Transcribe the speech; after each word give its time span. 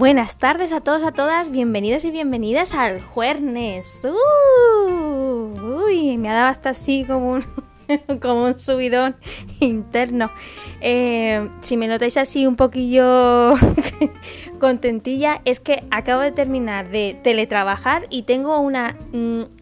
Buenas 0.00 0.38
tardes 0.38 0.72
a 0.72 0.80
todos, 0.80 1.02
a 1.02 1.12
todas, 1.12 1.50
bienvenidos 1.50 2.06
y 2.06 2.10
bienvenidas 2.10 2.72
al 2.72 3.02
Juernes. 3.02 4.02
Uh, 4.06 5.52
uy, 5.60 6.16
me 6.16 6.30
ha 6.30 6.32
dado 6.32 6.46
hasta 6.46 6.70
así 6.70 7.04
como 7.06 7.32
un, 7.32 7.44
como 8.22 8.44
un 8.44 8.58
subidón 8.58 9.16
interno. 9.60 10.30
Eh, 10.80 11.50
si 11.60 11.76
me 11.76 11.86
notáis 11.86 12.16
así 12.16 12.46
un 12.46 12.56
poquillo 12.56 13.52
contentilla, 14.58 15.42
es 15.44 15.60
que 15.60 15.84
acabo 15.90 16.22
de 16.22 16.32
terminar 16.32 16.88
de 16.88 17.20
teletrabajar 17.22 18.06
y 18.08 18.22
tengo 18.22 18.58
una... 18.58 18.96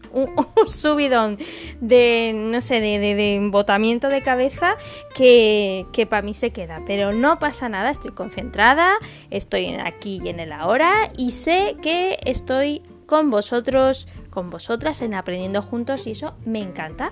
Un, 0.13 0.69
subidón 0.69 1.37
de, 1.79 2.31
no 2.35 2.61
sé, 2.61 2.79
de, 2.79 2.99
de, 2.99 3.35
embotamiento 3.35 4.09
de 4.09 4.21
cabeza 4.21 4.77
que, 5.15 5.85
que 5.91 6.05
para 6.05 6.21
mí 6.21 6.33
se 6.33 6.51
queda. 6.51 6.83
Pero 6.85 7.11
no 7.11 7.39
pasa 7.39 7.69
nada, 7.69 7.91
estoy 7.91 8.11
concentrada, 8.11 8.97
estoy 9.29 9.67
aquí 9.75 10.21
y 10.23 10.29
en 10.29 10.39
el 10.39 10.51
ahora 10.51 11.11
y 11.17 11.31
sé 11.31 11.77
que 11.81 12.19
estoy 12.23 12.83
con 13.09 13.31
vosotros, 13.31 14.07
con 14.29 14.51
vosotras 14.51 15.01
en 15.01 15.15
aprendiendo 15.15 15.61
juntos 15.61 16.05
y 16.05 16.11
eso 16.11 16.35
me 16.45 16.59
encanta. 16.59 17.11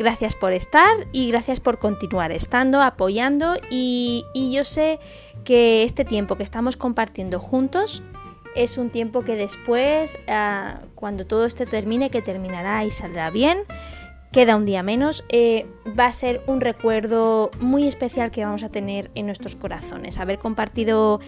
Gracias 0.00 0.34
por 0.34 0.52
estar 0.52 0.90
y 1.12 1.30
gracias 1.30 1.60
por 1.60 1.78
continuar 1.78 2.32
estando, 2.32 2.82
apoyando 2.82 3.54
y, 3.70 4.24
y 4.34 4.50
yo 4.52 4.64
sé 4.64 4.98
que 5.44 5.84
este 5.84 6.04
tiempo 6.04 6.36
que 6.36 6.42
estamos 6.42 6.76
compartiendo 6.76 7.38
juntos 7.38 8.02
es 8.54 8.78
un 8.78 8.90
tiempo 8.90 9.22
que 9.22 9.36
después, 9.36 10.18
ah, 10.28 10.80
cuando 10.94 11.26
todo 11.26 11.46
esto 11.46 11.66
termine, 11.66 12.10
que 12.10 12.22
terminará 12.22 12.84
y 12.84 12.90
saldrá 12.90 13.30
bien, 13.30 13.58
queda 14.32 14.56
un 14.56 14.64
día 14.64 14.82
menos, 14.82 15.24
eh, 15.28 15.66
va 15.98 16.06
a 16.06 16.12
ser 16.12 16.42
un 16.46 16.60
recuerdo 16.60 17.50
muy 17.60 17.86
especial 17.86 18.30
que 18.30 18.44
vamos 18.44 18.62
a 18.62 18.68
tener 18.68 19.10
en 19.14 19.26
nuestros 19.26 19.56
corazones. 19.56 20.18
Haber 20.18 20.38
compartido 20.38 21.20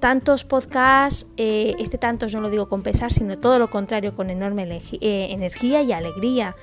tantos 0.00 0.44
podcasts, 0.44 1.26
eh, 1.36 1.74
este 1.78 1.98
tantos 1.98 2.34
no 2.34 2.40
lo 2.40 2.50
digo 2.50 2.68
con 2.68 2.82
pesar, 2.82 3.12
sino 3.12 3.38
todo 3.38 3.58
lo 3.58 3.68
contrario, 3.70 4.14
con 4.14 4.30
enorme 4.30 4.64
eh, 4.64 5.28
energía 5.30 5.82
y 5.82 5.92
alegría. 5.92 6.56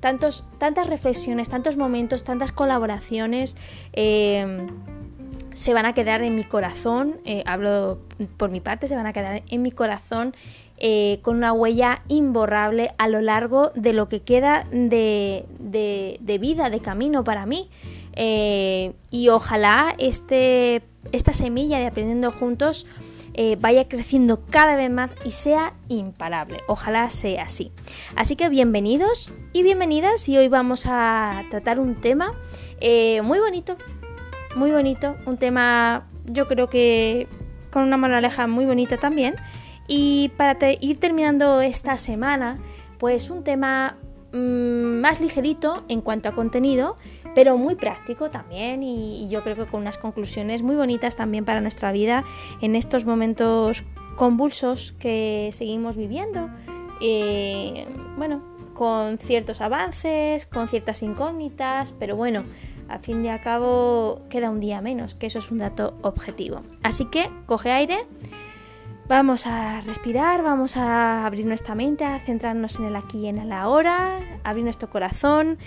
Tantos, 0.00 0.46
tantas 0.58 0.86
reflexiones, 0.86 1.50
tantos 1.50 1.76
momentos, 1.76 2.24
tantas 2.24 2.52
colaboraciones 2.52 3.54
se 5.54 5.74
van 5.74 5.86
a 5.86 5.94
quedar 5.94 6.22
en 6.22 6.34
mi 6.34 6.44
corazón, 6.44 7.20
eh, 7.24 7.42
hablo 7.46 7.98
por 8.36 8.50
mi 8.50 8.60
parte, 8.60 8.88
se 8.88 8.96
van 8.96 9.06
a 9.06 9.12
quedar 9.12 9.42
en 9.48 9.62
mi 9.62 9.70
corazón 9.70 10.34
eh, 10.78 11.18
con 11.22 11.36
una 11.36 11.52
huella 11.52 12.02
imborrable 12.08 12.92
a 12.98 13.08
lo 13.08 13.20
largo 13.20 13.70
de 13.74 13.92
lo 13.92 14.08
que 14.08 14.22
queda 14.22 14.66
de, 14.70 15.44
vida, 16.40 16.70
de 16.70 16.80
camino 16.80 17.24
para 17.24 17.46
mí. 17.46 17.68
Eh, 18.14 18.92
y 19.10 19.28
ojalá 19.28 19.94
este, 19.98 20.82
esta 21.12 21.32
semilla 21.32 21.78
de 21.78 21.86
aprendiendo 21.86 22.32
juntos 22.32 22.86
vaya 23.58 23.88
creciendo 23.88 24.42
cada 24.50 24.76
vez 24.76 24.90
más 24.90 25.10
y 25.24 25.30
sea 25.30 25.72
imparable. 25.88 26.60
Ojalá 26.68 27.08
sea 27.08 27.44
así. 27.44 27.72
Así 28.14 28.36
que 28.36 28.50
bienvenidos 28.50 29.32
y 29.54 29.62
bienvenidas 29.62 30.28
y 30.28 30.36
hoy 30.36 30.48
vamos 30.48 30.84
a 30.86 31.44
tratar 31.48 31.80
un 31.80 31.94
tema 32.02 32.34
muy 33.22 33.38
bonito, 33.38 33.78
muy 34.56 34.70
bonito, 34.70 35.16
un 35.26 35.36
tema 35.36 36.06
yo 36.26 36.46
creo 36.46 36.68
que 36.68 37.28
con 37.70 37.84
una 37.84 37.96
moraleja 37.96 38.46
muy 38.46 38.66
bonita 38.66 38.96
también. 38.96 39.36
Y 39.86 40.30
para 40.36 40.56
ir 40.80 41.00
terminando 41.00 41.60
esta 41.60 41.96
semana, 41.96 42.58
pues 42.98 43.30
un 43.30 43.42
tema 43.42 43.96
mm, 44.32 45.00
más 45.00 45.20
ligerito 45.20 45.84
en 45.88 46.00
cuanto 46.00 46.28
a 46.28 46.32
contenido, 46.32 46.96
pero 47.34 47.56
muy 47.56 47.74
práctico 47.74 48.30
también 48.30 48.82
y, 48.82 49.28
yo 49.28 49.42
creo 49.42 49.56
que 49.56 49.66
con 49.66 49.80
unas 49.80 49.98
conclusiones 49.98 50.62
muy 50.62 50.76
bonitas 50.76 51.16
también 51.16 51.44
para 51.44 51.60
nuestra 51.60 51.92
vida 51.92 52.24
en 52.60 52.76
estos 52.76 53.04
momentos 53.04 53.84
convulsos 54.16 54.92
que 54.92 55.50
seguimos 55.52 55.96
viviendo. 55.96 56.50
Eh, 57.00 57.86
bueno, 58.16 58.42
con 58.74 59.18
ciertos 59.18 59.60
avances, 59.60 60.46
con 60.46 60.68
ciertas 60.68 61.02
incógnitas, 61.02 61.94
pero 61.98 62.16
bueno, 62.16 62.44
a 62.90 62.98
fin 62.98 63.22
de 63.22 63.38
cabo 63.40 64.20
queda 64.28 64.50
un 64.50 64.60
día 64.60 64.80
menos, 64.80 65.14
que 65.14 65.26
eso 65.26 65.38
es 65.38 65.50
un 65.50 65.58
dato 65.58 65.96
objetivo. 66.02 66.60
Así 66.82 67.04
que 67.06 67.30
coge 67.46 67.70
aire, 67.70 68.06
vamos 69.08 69.46
a 69.46 69.80
respirar, 69.80 70.42
vamos 70.42 70.76
a 70.76 71.24
abrir 71.24 71.46
nuestra 71.46 71.74
mente, 71.74 72.04
a 72.04 72.18
centrarnos 72.18 72.78
en 72.78 72.86
el 72.86 72.96
aquí 72.96 73.18
y 73.18 73.26
en 73.28 73.38
el 73.38 73.52
ahora, 73.52 74.20
abrir 74.44 74.64
nuestro 74.64 74.90
corazón 74.90 75.58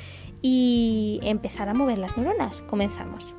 y 0.41 1.19
empezar 1.23 1.69
a 1.69 1.73
mover 1.73 1.97
las 1.97 2.17
neuronas. 2.17 2.61
Comenzamos. 2.63 3.35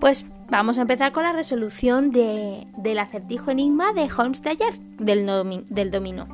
Pues 0.00 0.24
Vamos 0.50 0.78
a 0.78 0.82
empezar 0.82 1.12
con 1.12 1.22
la 1.22 1.32
resolución 1.32 2.10
del 2.10 2.98
acertijo 2.98 3.52
enigma 3.52 3.92
de 3.92 4.08
Holmes 4.12 4.42
de 4.42 4.50
ayer, 4.50 4.72
del, 4.98 5.24
del 5.68 5.90
dominó. 5.92 6.26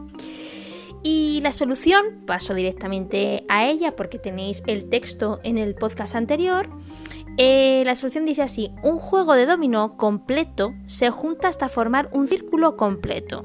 Y 1.03 1.41
la 1.43 1.53
solución, 1.53 2.23
paso 2.27 2.55
directamente 2.55 3.45
a 3.51 3.67
ella 3.67 3.95
porque 3.95 4.19
tenéis 4.19 4.63
el 4.67 4.89
texto 4.89 5.39
en 5.45 5.59
el 5.59 5.75
podcast 5.75 6.17
anterior. 6.17 6.71
Eh, 7.37 7.83
la 7.85 7.95
solución 7.95 8.25
dice 8.25 8.41
así, 8.41 8.73
un 8.83 8.99
juego 8.99 9.35
de 9.35 9.45
dominó 9.45 9.99
completo 9.99 10.73
se 10.87 11.11
junta 11.11 11.49
hasta 11.49 11.69
formar 11.69 12.09
un 12.13 12.27
círculo 12.27 12.79
completo. 12.79 13.45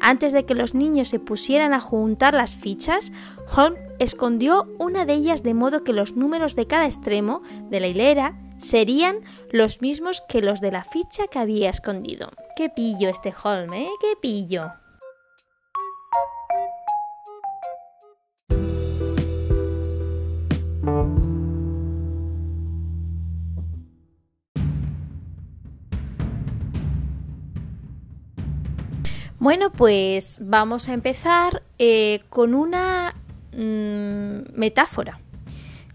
Antes 0.00 0.32
de 0.32 0.46
que 0.46 0.54
los 0.54 0.74
niños 0.74 1.08
se 1.08 1.18
pusieran 1.18 1.74
a 1.74 1.80
juntar 1.80 2.34
las 2.34 2.54
fichas, 2.54 3.10
Holmes 3.56 3.80
escondió 3.98 4.68
una 4.78 5.04
de 5.04 5.14
ellas 5.14 5.42
de 5.42 5.54
modo 5.54 5.82
que 5.82 5.92
los 5.92 6.14
números 6.14 6.54
de 6.54 6.68
cada 6.68 6.86
extremo 6.86 7.42
de 7.68 7.80
la 7.80 7.88
hilera 7.88 8.38
serían 8.58 9.20
los 9.50 9.80
mismos 9.80 10.22
que 10.28 10.42
los 10.42 10.60
de 10.60 10.72
la 10.72 10.84
ficha 10.84 11.26
que 11.30 11.38
había 11.38 11.70
escondido. 11.70 12.30
¡Qué 12.56 12.68
pillo 12.68 13.08
este 13.08 13.32
Holm, 13.42 13.72
eh! 13.74 13.88
¡Qué 14.00 14.16
pillo! 14.20 14.70
Bueno, 29.44 29.70
pues 29.70 30.38
vamos 30.40 30.88
a 30.88 30.94
empezar 30.94 31.60
eh, 31.78 32.22
con 32.30 32.54
una 32.54 33.14
mm, 33.52 34.58
metáfora. 34.58 35.20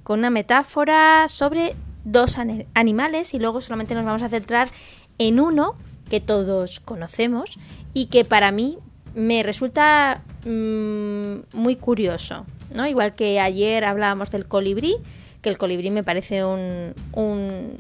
Con 0.03 0.19
una 0.19 0.29
metáfora 0.29 1.27
sobre 1.27 1.75
dos 2.03 2.37
animales 2.73 3.33
y 3.33 3.39
luego 3.39 3.61
solamente 3.61 3.95
nos 3.95 4.05
vamos 4.05 4.21
a 4.21 4.29
centrar 4.29 4.69
en 5.17 5.39
uno 5.39 5.75
que 6.09 6.19
todos 6.19 6.79
conocemos 6.79 7.59
y 7.93 8.07
que 8.07 8.25
para 8.25 8.51
mí 8.51 8.77
me 9.15 9.43
resulta 9.43 10.23
mm, 10.45 11.57
muy 11.57 11.75
curioso. 11.75 12.45
¿no? 12.73 12.87
Igual 12.87 13.13
que 13.13 13.39
ayer 13.39 13.83
hablábamos 13.83 14.31
del 14.31 14.47
colibrí, 14.47 14.95
que 15.41 15.49
el 15.49 15.57
colibrí 15.57 15.89
me 15.89 16.03
parece 16.03 16.43
un, 16.43 16.93
un 17.13 17.73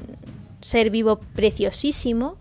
ser 0.61 0.89
vivo 0.89 1.19
preciosísimo. 1.35 2.37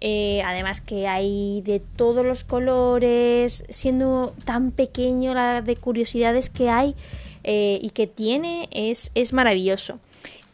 Eh, 0.00 0.42
además 0.44 0.80
que 0.80 1.06
hay 1.08 1.62
de 1.62 1.80
todos 1.80 2.26
los 2.26 2.44
colores, 2.44 3.64
siendo 3.70 4.34
tan 4.44 4.70
pequeño 4.70 5.32
la 5.32 5.62
de 5.62 5.76
curiosidades 5.76 6.50
que 6.50 6.68
hay 6.68 6.94
eh, 7.42 7.78
y 7.80 7.90
que 7.90 8.06
tiene, 8.06 8.68
es, 8.70 9.12
es 9.14 9.32
maravilloso. 9.32 9.98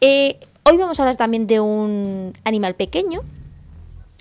Eh, 0.01 0.39
Hoy 0.63 0.77
vamos 0.77 1.01
a 1.01 1.05
hablar 1.05 1.17
también 1.17 1.47
de 1.47 1.59
un 1.59 2.35
animal 2.45 2.75
pequeño, 2.75 3.23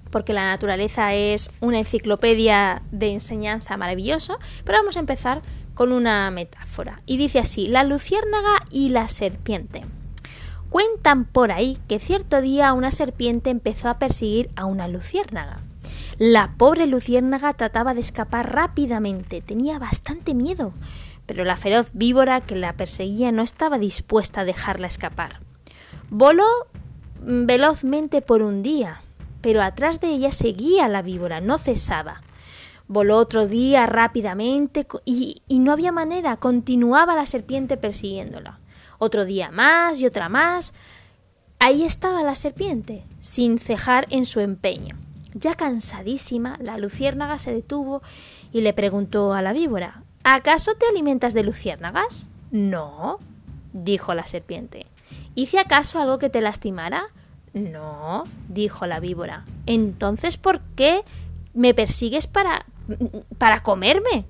porque 0.10 0.32
la 0.32 0.48
naturaleza 0.48 1.14
es 1.14 1.52
una 1.60 1.80
enciclopedia 1.80 2.82
de 2.92 3.12
enseñanza 3.12 3.76
maravillosa, 3.76 4.38
pero 4.64 4.78
vamos 4.78 4.96
a 4.96 5.02
empezar 5.02 5.42
con 5.74 5.92
una 5.92 6.32
metáfora. 6.32 7.02
Y 7.06 7.18
dice 7.18 7.40
así, 7.40 7.68
la 7.68 7.84
luciérnaga 7.84 8.66
y 8.72 8.90
la 8.90 9.10
serpiente. 9.10 9.84
Cuentan 10.70 11.26
por 11.26 11.52
ahí 11.52 11.78
que 11.90 12.00
cierto 12.00 12.40
día 12.42 12.72
una 12.72 12.92
serpiente 12.92 13.50
empezó 13.50 13.90
a 13.90 14.00
perseguir 14.00 14.50
a 14.56 14.64
una 14.64 14.88
luciérnaga. 14.88 15.58
La 16.18 16.54
pobre 16.58 16.88
luciérnaga 16.88 17.54
trataba 17.54 17.94
de 17.94 18.02
escapar 18.02 18.54
rápidamente, 18.54 19.42
tenía 19.42 19.78
bastante 19.78 20.34
miedo, 20.34 20.72
pero 21.26 21.44
la 21.44 21.58
feroz 21.58 21.90
víbora 21.94 22.42
que 22.42 22.56
la 22.56 22.74
perseguía 22.74 23.34
no 23.34 23.42
estaba 23.42 23.78
dispuesta 23.78 24.42
a 24.42 24.46
dejarla 24.46 24.88
escapar. 24.88 25.49
Voló 26.10 26.46
mm, 27.22 27.46
velozmente 27.46 28.22
por 28.22 28.42
un 28.42 28.64
día, 28.64 29.02
pero 29.42 29.62
atrás 29.62 30.00
de 30.00 30.10
ella 30.10 30.32
seguía 30.32 30.88
la 30.88 31.02
víbora, 31.02 31.42
no 31.42 31.58
cesaba. 31.58 32.22
Voló 32.88 33.18
otro 33.18 33.48
día 33.48 33.86
rápidamente 33.86 34.88
y, 35.06 35.42
y, 35.48 35.60
no 35.60 35.72
había 35.72 35.92
manera, 35.92 36.38
continuaba 36.38 37.16
la 37.16 37.26
serpiente 37.26 37.78
persiguiéndola. 37.78 38.60
Otro 38.98 39.26
día 39.26 39.52
más 39.52 40.02
y 40.02 40.06
otra 40.06 40.28
más. 40.28 40.74
Ahí 41.60 41.84
estaba 41.84 42.24
la 42.24 42.36
serpiente, 42.36 43.06
sin 43.20 43.60
cejar 43.60 44.08
en 44.10 44.26
su 44.26 44.40
empeño. 44.40 44.96
Ya 45.34 45.54
cansadísima, 45.54 46.58
la 46.60 46.78
luciérnaga 46.78 47.38
se 47.38 47.54
detuvo 47.54 48.02
y 48.52 48.62
le 48.62 48.74
preguntó 48.74 49.34
a 49.34 49.42
la 49.42 49.54
víbora 49.54 50.04
¿Acaso 50.24 50.76
te 50.76 50.86
alimentas 50.86 51.34
de 51.34 51.44
luciérnagas? 51.44 52.30
No, 52.52 53.20
dijo 53.74 54.14
la 54.14 54.28
serpiente. 54.28 54.86
¿Hice 55.36 55.60
acaso 55.60 56.00
algo 56.00 56.20
que 56.20 56.30
te 56.30 56.42
lastimara? 56.42 57.08
No, 57.54 58.24
dijo 58.48 58.86
la 58.86 59.00
víbora. 59.00 59.46
Entonces, 59.66 60.38
¿por 60.38 60.62
qué 60.76 61.04
me 61.54 61.74
persigues 61.74 62.28
para 62.28 62.66
para 63.38 63.64
comerme? 63.64 64.26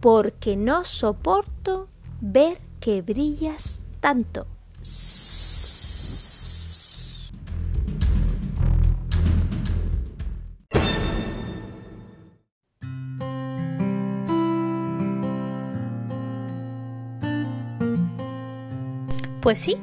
Porque 0.00 0.56
no 0.56 0.84
soporto 0.84 1.88
ver 2.20 2.58
que 2.80 3.02
brillas 3.02 3.82
tanto. 4.00 4.46
Pues 19.42 19.58
sí, 19.58 19.76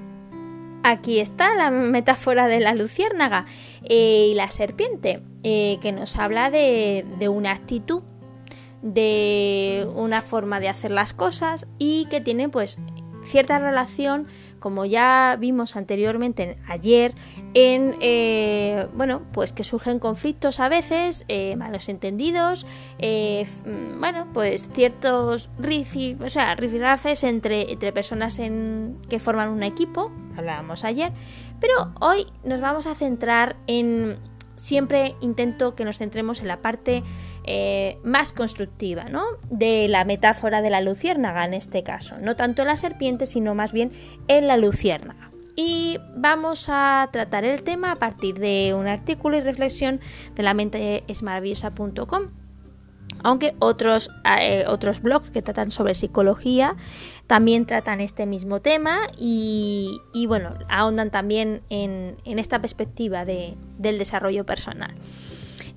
aquí 0.92 1.20
está 1.20 1.56
la 1.56 1.72
metáfora 1.72 2.48
de 2.48 2.60
la 2.60 2.74
luciérnaga 2.74 3.46
eh, 3.84 4.30
y 4.32 4.34
la 4.34 4.50
serpiente, 4.50 5.22
eh, 5.44 5.78
que 5.82 5.92
nos 5.92 6.18
habla 6.18 6.50
de, 6.50 7.06
de 7.20 7.30
una 7.30 7.52
actitud, 7.52 8.04
de 8.82 9.88
una 9.96 10.22
forma 10.22 10.60
de 10.60 10.70
hacer 10.70 10.92
las 10.92 11.14
cosas 11.14 11.68
y 11.78 12.06
que 12.06 12.22
tiene 12.22 12.50
pues 12.50 12.78
cierta 13.24 13.60
relación 13.60 14.28
como 14.60 14.86
ya 14.86 15.38
vimos 15.40 15.76
anteriormente 15.76 16.58
ayer, 16.68 17.14
en 17.54 17.96
eh, 18.02 18.88
bueno, 18.94 19.22
pues 19.34 19.52
que 19.52 19.64
surgen 19.64 20.00
conflictos 20.00 20.60
a 20.60 20.70
veces, 20.70 21.26
eh, 21.28 21.56
malos 21.56 21.90
entendidos, 21.90 22.66
eh, 23.00 23.48
mm, 23.66 24.00
bueno, 24.00 24.28
pues 24.34 24.70
ciertos 24.74 25.50
rifi, 25.58 26.18
o 26.24 26.30
sea, 26.30 26.56
rifirafes 26.56 27.24
entre, 27.24 27.72
entre 27.72 27.92
personas 27.94 28.40
en, 28.40 28.98
que 29.10 29.20
forman 29.20 29.50
un 29.50 29.64
equipo, 29.64 30.12
hablábamos 30.36 30.84
ayer, 30.84 31.12
pero 31.60 31.94
hoy 32.00 32.28
nos 32.44 32.62
vamos 32.62 32.86
a 32.86 32.96
centrar 32.96 33.56
en 33.68 34.18
siempre 34.58 35.16
intento 35.22 35.76
que 35.76 35.86
nos 35.86 35.98
centremos 35.98 36.42
en 36.42 36.48
la 36.48 36.62
parte 36.62 37.04
eh, 37.46 37.98
más 38.04 38.34
constructiva 38.34 39.06
¿no? 39.06 39.24
de 39.50 39.88
la 39.88 40.04
metáfora 40.04 40.62
de 40.62 40.70
la 40.70 40.82
luciérnaga 40.82 41.46
en 41.46 41.54
este 41.54 41.84
caso. 41.84 42.18
No 42.20 42.36
tanto 42.36 42.64
en 42.64 42.68
la 42.68 42.78
serpiente, 42.78 43.26
sino 43.26 43.56
más 43.56 43.72
bien 43.72 43.92
en 44.28 44.48
la 44.48 44.58
luciérnaga. 44.58 45.27
Y 45.60 45.98
vamos 46.16 46.68
a 46.70 47.10
tratar 47.12 47.44
el 47.44 47.64
tema 47.64 47.92
a 47.92 47.96
partir 47.96 48.40
de 48.40 48.76
un 48.78 48.88
artículo 48.88 49.38
y 49.38 49.42
reflexión 49.42 50.00
de 50.36 50.44
la 50.44 50.54
mente 50.54 51.04
es 51.08 51.24
aunque 53.24 53.56
otros, 53.60 54.12
eh, 54.40 54.66
otros 54.68 55.02
blogs 55.02 55.32
que 55.32 55.42
tratan 55.42 55.72
sobre 55.72 55.96
psicología 55.96 56.76
también 57.26 57.66
tratan 57.66 58.00
este 58.00 58.26
mismo 58.26 58.62
tema 58.62 59.00
y, 59.18 60.00
bueno, 60.28 60.54
ahondan 60.70 61.12
también 61.12 61.62
en, 61.70 62.18
esta 62.26 62.62
perspectiva 62.62 63.26
del 63.26 63.98
desarrollo 63.98 64.46
personal. 64.46 64.94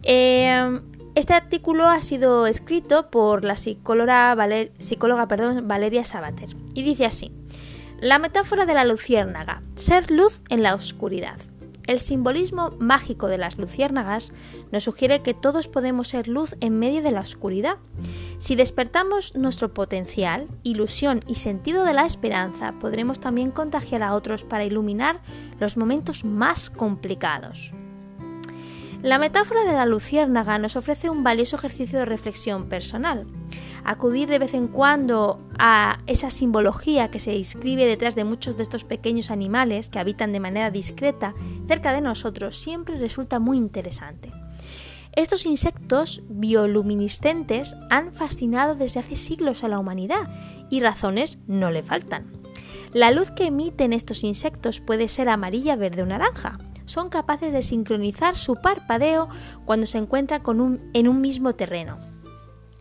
Eh, 0.03 0.81
este 1.15 1.35
artículo 1.35 1.88
ha 1.88 2.00
sido 2.03 2.47
escrito 2.47 3.11
por 3.11 3.44
la 3.44 3.56
psicóloga, 3.56 4.37
psicóloga 4.79 5.27
perdón, 5.27 5.67
Valeria 5.67 6.05
Sabater 6.05 6.50
y 6.75 6.82
dice 6.82 7.06
así, 7.06 7.32
la 8.00 8.19
metáfora 8.19 8.64
de 8.64 8.75
la 8.75 8.85
luciérnaga, 8.85 9.62
ser 9.75 10.11
luz 10.11 10.41
en 10.49 10.62
la 10.62 10.75
oscuridad. 10.75 11.37
El 11.87 11.99
simbolismo 11.99 12.70
mágico 12.79 13.26
de 13.26 13.37
las 13.37 13.58
luciérnagas 13.58 14.32
nos 14.70 14.85
sugiere 14.85 15.23
que 15.23 15.35
todos 15.35 15.69
podemos 15.69 16.08
ser 16.08 16.29
luz 16.29 16.55
en 16.61 16.79
medio 16.79 17.02
de 17.02 17.11
la 17.11 17.20
oscuridad. 17.20 17.76
Si 18.38 18.55
despertamos 18.55 19.35
nuestro 19.35 19.75
potencial, 19.75 20.47
ilusión 20.62 21.20
y 21.26 21.35
sentido 21.35 21.85
de 21.85 21.93
la 21.93 22.06
esperanza, 22.06 22.75
podremos 22.81 23.20
también 23.20 23.50
contagiar 23.50 24.03
a 24.03 24.14
otros 24.14 24.44
para 24.44 24.64
iluminar 24.64 25.20
los 25.58 25.76
momentos 25.76 26.25
más 26.25 26.70
complicados. 26.70 27.75
La 29.03 29.19
metáfora 29.19 29.64
de 29.64 29.73
la 29.73 29.87
luciérnaga 29.87 30.58
nos 30.58 30.76
ofrece 30.76 31.11
un 31.11 31.25
valioso 31.25 31.56
ejercicio 31.56 31.99
de 31.99 32.05
reflexión 32.05 32.69
personal. 32.69 33.26
Acudir 33.85 34.29
de 34.29 34.38
vez 34.38 34.55
en 34.55 34.69
cuando 34.69 35.41
a 35.59 36.00
esa 36.06 36.31
simbología 36.31 37.11
que 37.11 37.19
se 37.19 37.35
inscribe 37.35 37.87
detrás 37.87 38.15
de 38.15 38.25
muchos 38.25 38.56
de 38.56 38.62
estos 38.62 38.85
pequeños 38.85 39.31
animales 39.31 39.88
que 39.88 39.99
habitan 39.99 40.32
de 40.32 40.41
manera 40.41 40.71
discreta 40.71 41.35
cerca 41.67 41.93
de 41.93 42.00
nosotros 42.00 42.56
siempre 42.56 42.97
resulta 42.99 43.38
muy 43.38 43.56
interesante. 43.56 44.31
Estos 45.17 45.44
insectos 45.44 46.23
bioluminiscentes 46.29 47.75
han 47.91 48.12
fascinado 48.12 48.77
desde 48.77 49.00
hace 49.00 49.17
siglos 49.17 49.65
a 49.65 49.69
la 49.69 49.79
humanidad 49.79 50.29
y 50.71 50.81
razones 50.81 51.38
no 51.47 51.71
le 51.71 51.82
faltan. 51.82 52.31
La 52.93 53.11
luz 53.11 53.31
que 53.31 53.47
emiten 53.47 53.93
estos 53.93 54.25
insectos 54.25 54.81
puede 54.81 55.09
ser 55.09 55.29
amarilla, 55.29 55.77
verde 55.77 56.03
o 56.03 56.06
naranja 56.06 56.59
son 56.85 57.09
capaces 57.09 57.53
de 57.53 57.62
sincronizar 57.62 58.37
su 58.37 58.56
parpadeo 58.56 59.29
cuando 59.65 59.87
se 59.87 59.99
encuentran 59.99 60.43
en 60.93 61.09
un 61.09 61.21
mismo 61.21 61.55
terreno, 61.55 61.99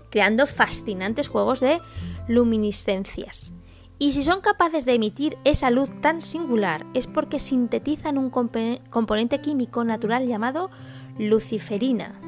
creando 0.10 0.46
fascinantes 0.48 1.28
juegos 1.28 1.60
de 1.60 1.80
luminiscencias. 2.28 3.54
Y 3.98 4.14
si 4.14 4.24
son 4.24 4.40
capaces 4.40 4.86
de 4.86 4.94
emitir 4.94 5.38
esa 5.44 5.70
luz 5.72 5.90
tan 6.02 6.22
singular 6.22 6.86
es 6.94 7.06
porque 7.06 7.38
sintetizan 7.38 8.18
un 8.18 8.30
componente 8.30 9.42
químico 9.42 9.84
natural 9.84 10.26
llamado 10.26 10.70
luciferina. 11.18 12.20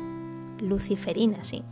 Luciferina, 0.60 1.45
sí. 1.45 1.63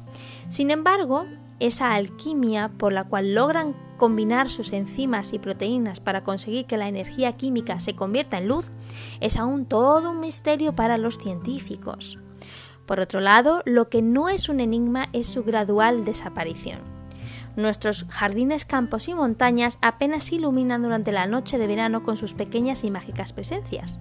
Sin 0.47 0.71
embargo, 0.71 1.25
esa 1.59 1.93
alquimia 1.93 2.71
por 2.77 2.93
la 2.93 3.03
cual 3.03 3.35
logran 3.35 3.75
combinar 3.97 4.49
sus 4.49 4.71
enzimas 4.71 5.33
y 5.33 5.39
proteínas 5.39 5.99
para 5.99 6.23
conseguir 6.23 6.65
que 6.65 6.77
la 6.77 6.87
energía 6.87 7.33
química 7.33 7.81
se 7.81 7.93
convierta 7.93 8.37
en 8.37 8.47
luz 8.47 8.71
es 9.19 9.35
aún 9.35 9.65
todo 9.65 10.11
un 10.11 10.21
misterio 10.21 10.73
para 10.73 10.97
los 10.97 11.17
científicos. 11.17 12.17
Por 12.89 13.01
otro 13.01 13.19
lado, 13.19 13.61
lo 13.65 13.87
que 13.87 14.01
no 14.01 14.29
es 14.29 14.49
un 14.49 14.59
enigma 14.59 15.09
es 15.13 15.27
su 15.27 15.43
gradual 15.43 16.05
desaparición. 16.05 16.79
Nuestros 17.55 18.05
jardines, 18.09 18.65
campos 18.65 19.07
y 19.09 19.13
montañas 19.13 19.77
apenas 19.83 20.31
iluminan 20.31 20.81
durante 20.81 21.11
la 21.11 21.27
noche 21.27 21.59
de 21.59 21.67
verano 21.67 22.01
con 22.01 22.17
sus 22.17 22.33
pequeñas 22.33 22.83
y 22.83 22.89
mágicas 22.89 23.31
presencias. 23.31 23.99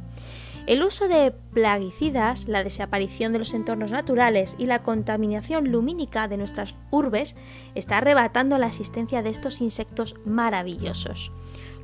El 0.66 0.82
uso 0.82 1.06
de 1.06 1.32
plaguicidas, 1.52 2.48
la 2.48 2.64
desaparición 2.64 3.34
de 3.34 3.40
los 3.40 3.52
entornos 3.52 3.90
naturales 3.90 4.54
y 4.58 4.64
la 4.64 4.82
contaminación 4.82 5.70
lumínica 5.70 6.26
de 6.26 6.38
nuestras 6.38 6.74
urbes 6.90 7.36
está 7.74 7.98
arrebatando 7.98 8.56
la 8.56 8.68
existencia 8.68 9.20
de 9.22 9.28
estos 9.28 9.60
insectos 9.60 10.14
maravillosos, 10.24 11.30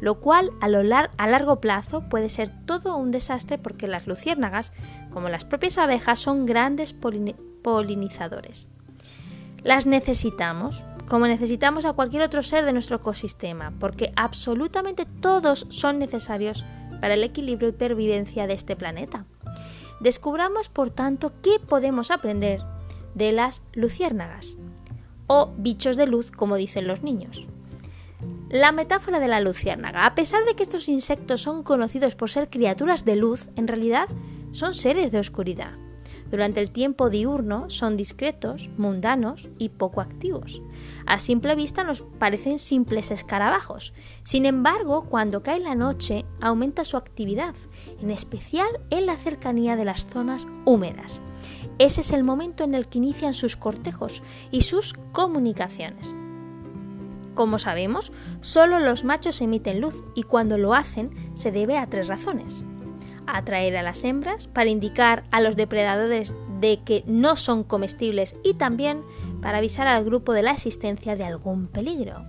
lo 0.00 0.20
cual 0.20 0.52
a, 0.60 0.68
lo 0.68 0.80
a 0.94 1.26
largo 1.26 1.60
plazo 1.60 2.08
puede 2.08 2.28
ser 2.28 2.50
todo 2.66 2.96
un 2.96 3.10
desastre 3.10 3.56
porque 3.56 3.88
las 3.88 4.06
luciérnagas, 4.06 4.72
como 5.14 5.28
las 5.28 5.44
propias 5.44 5.78
abejas, 5.78 6.18
son 6.18 6.44
grandes 6.44 6.92
polinizadores. 7.62 8.66
Las 9.62 9.86
necesitamos, 9.86 10.84
como 11.08 11.28
necesitamos 11.28 11.84
a 11.84 11.92
cualquier 11.92 12.22
otro 12.22 12.42
ser 12.42 12.64
de 12.64 12.72
nuestro 12.72 12.96
ecosistema, 12.96 13.72
porque 13.78 14.12
absolutamente 14.16 15.06
todos 15.06 15.66
son 15.70 16.00
necesarios 16.00 16.64
para 17.00 17.14
el 17.14 17.22
equilibrio 17.22 17.68
y 17.68 17.72
pervivencia 17.72 18.48
de 18.48 18.54
este 18.54 18.74
planeta. 18.74 19.24
Descubramos, 20.00 20.68
por 20.68 20.90
tanto, 20.90 21.32
qué 21.40 21.60
podemos 21.60 22.10
aprender 22.10 22.60
de 23.14 23.30
las 23.30 23.62
luciérnagas, 23.72 24.58
o 25.28 25.52
bichos 25.56 25.96
de 25.96 26.08
luz, 26.08 26.32
como 26.32 26.56
dicen 26.56 26.88
los 26.88 27.02
niños. 27.02 27.46
La 28.50 28.72
metáfora 28.72 29.20
de 29.20 29.28
la 29.28 29.40
luciérnaga, 29.40 30.06
a 30.06 30.14
pesar 30.14 30.44
de 30.44 30.54
que 30.54 30.64
estos 30.64 30.88
insectos 30.88 31.40
son 31.40 31.62
conocidos 31.62 32.14
por 32.16 32.30
ser 32.30 32.50
criaturas 32.50 33.04
de 33.04 33.16
luz, 33.16 33.48
en 33.56 33.68
realidad 33.68 34.08
son 34.54 34.72
seres 34.72 35.10
de 35.10 35.18
oscuridad. 35.18 35.72
Durante 36.30 36.60
el 36.60 36.70
tiempo 36.70 37.10
diurno 37.10 37.68
son 37.70 37.96
discretos, 37.96 38.70
mundanos 38.76 39.48
y 39.58 39.68
poco 39.68 40.00
activos. 40.00 40.62
A 41.06 41.18
simple 41.18 41.54
vista 41.54 41.84
nos 41.84 42.02
parecen 42.18 42.58
simples 42.58 43.10
escarabajos. 43.10 43.92
Sin 44.22 44.46
embargo, 44.46 45.06
cuando 45.10 45.42
cae 45.42 45.60
la 45.60 45.74
noche 45.74 46.24
aumenta 46.40 46.84
su 46.84 46.96
actividad, 46.96 47.54
en 48.00 48.10
especial 48.10 48.68
en 48.90 49.06
la 49.06 49.16
cercanía 49.16 49.76
de 49.76 49.84
las 49.84 50.06
zonas 50.06 50.46
húmedas. 50.64 51.20
Ese 51.78 52.00
es 52.00 52.12
el 52.12 52.24
momento 52.24 52.64
en 52.64 52.74
el 52.74 52.86
que 52.86 52.98
inician 52.98 53.34
sus 53.34 53.56
cortejos 53.56 54.22
y 54.50 54.62
sus 54.62 54.94
comunicaciones. 55.12 56.14
Como 57.34 57.58
sabemos, 57.58 58.12
solo 58.40 58.78
los 58.78 59.02
machos 59.02 59.40
emiten 59.40 59.80
luz 59.80 60.04
y 60.14 60.22
cuando 60.22 60.56
lo 60.56 60.74
hacen 60.74 61.10
se 61.34 61.50
debe 61.50 61.76
a 61.76 61.88
tres 61.88 62.06
razones 62.06 62.64
atraer 63.26 63.76
a 63.76 63.82
las 63.82 64.04
hembras, 64.04 64.46
para 64.46 64.70
indicar 64.70 65.24
a 65.30 65.40
los 65.40 65.56
depredadores 65.56 66.34
de 66.60 66.80
que 66.82 67.04
no 67.06 67.36
son 67.36 67.64
comestibles 67.64 68.36
y 68.42 68.54
también 68.54 69.02
para 69.42 69.58
avisar 69.58 69.86
al 69.86 70.04
grupo 70.04 70.32
de 70.32 70.42
la 70.42 70.52
existencia 70.52 71.16
de 71.16 71.24
algún 71.24 71.66
peligro. 71.66 72.24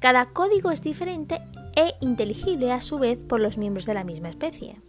Cada 0.00 0.26
código 0.26 0.70
es 0.70 0.82
diferente 0.82 1.40
e 1.76 1.94
inteligible 2.00 2.72
a 2.72 2.80
su 2.80 2.98
vez 2.98 3.18
por 3.18 3.40
los 3.40 3.56
miembros 3.56 3.86
de 3.86 3.94
la 3.94 4.04
misma 4.04 4.28
especie. 4.28 4.80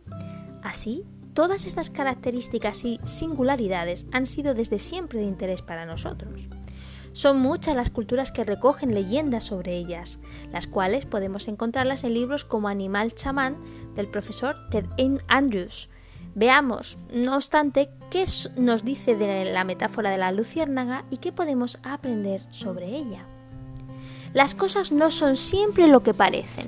Así, 0.64 1.06
todas 1.34 1.66
estas 1.66 1.90
características 1.90 2.84
y 2.84 3.00
singularidades 3.04 4.06
han 4.12 4.26
sido 4.26 4.54
desde 4.54 4.80
siempre 4.80 5.20
de 5.20 5.26
interés 5.26 5.62
para 5.62 5.86
nosotros. 5.86 6.48
Son 7.14 7.40
muchas 7.40 7.76
las 7.76 7.92
culturas 7.92 8.32
que 8.32 8.44
recogen 8.44 8.94
leyendas 8.94 9.46
sobre 9.46 9.78
ellas, 9.78 10.20
las 10.52 10.68
cuales 10.68 11.06
podemos 11.06 11.48
encontrarlas 11.48 12.04
en 12.04 12.16
libros 12.16 12.44
como 12.44 12.68
Animal 12.68 13.14
chamán 13.14 13.58
del 13.96 14.10
profesor 14.10 14.56
Ted 14.70 14.86
Andrews. 15.28 15.90
Veamos, 16.36 16.98
no 17.14 17.36
obstante, 17.36 17.92
qué 18.10 18.26
nos 18.58 18.84
dice 18.84 19.16
de 19.16 19.46
la 19.46 19.64
metáfora 19.64 20.10
de 20.10 20.18
la 20.18 20.32
luciérnaga 20.32 21.06
y 21.12 21.18
qué 21.18 21.32
podemos 21.32 21.78
aprender 21.84 22.42
sobre 22.50 22.88
ella. 22.88 23.28
Las 24.34 24.56
cosas 24.56 24.92
no 24.92 25.12
son 25.12 25.36
siempre 25.36 25.88
lo 25.88 26.02
que 26.02 26.16
parecen. 26.16 26.68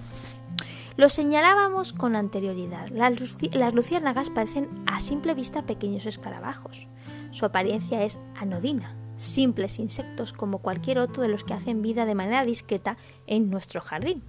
Lo 0.97 1.09
señalábamos 1.09 1.91
con 1.91 2.15
anterioridad. 2.15 2.89
Las, 2.89 3.73
luciérnagas 3.73 4.29
parecen 4.29 4.69
a 4.85 4.99
simple 4.99 5.33
vista 5.33 5.63
pequeños 5.63 6.05
escarabajos. 6.05 6.87
Su 7.31 7.45
apariencia 7.45 8.03
es 8.03 8.19
anodina, 8.39 8.95
simples 9.17 9.79
insectos 9.79 10.33
como 10.33 10.59
cualquier 10.59 10.99
otro 10.99 11.23
de 11.23 11.29
los 11.29 11.43
que 11.43 11.53
hacen 11.53 11.81
vida 11.81 12.05
de 12.05 12.15
manera 12.15 12.45
discreta 12.45 12.97
en 13.27 13.49
nuestro 13.49 13.81
jardín. 13.81 14.23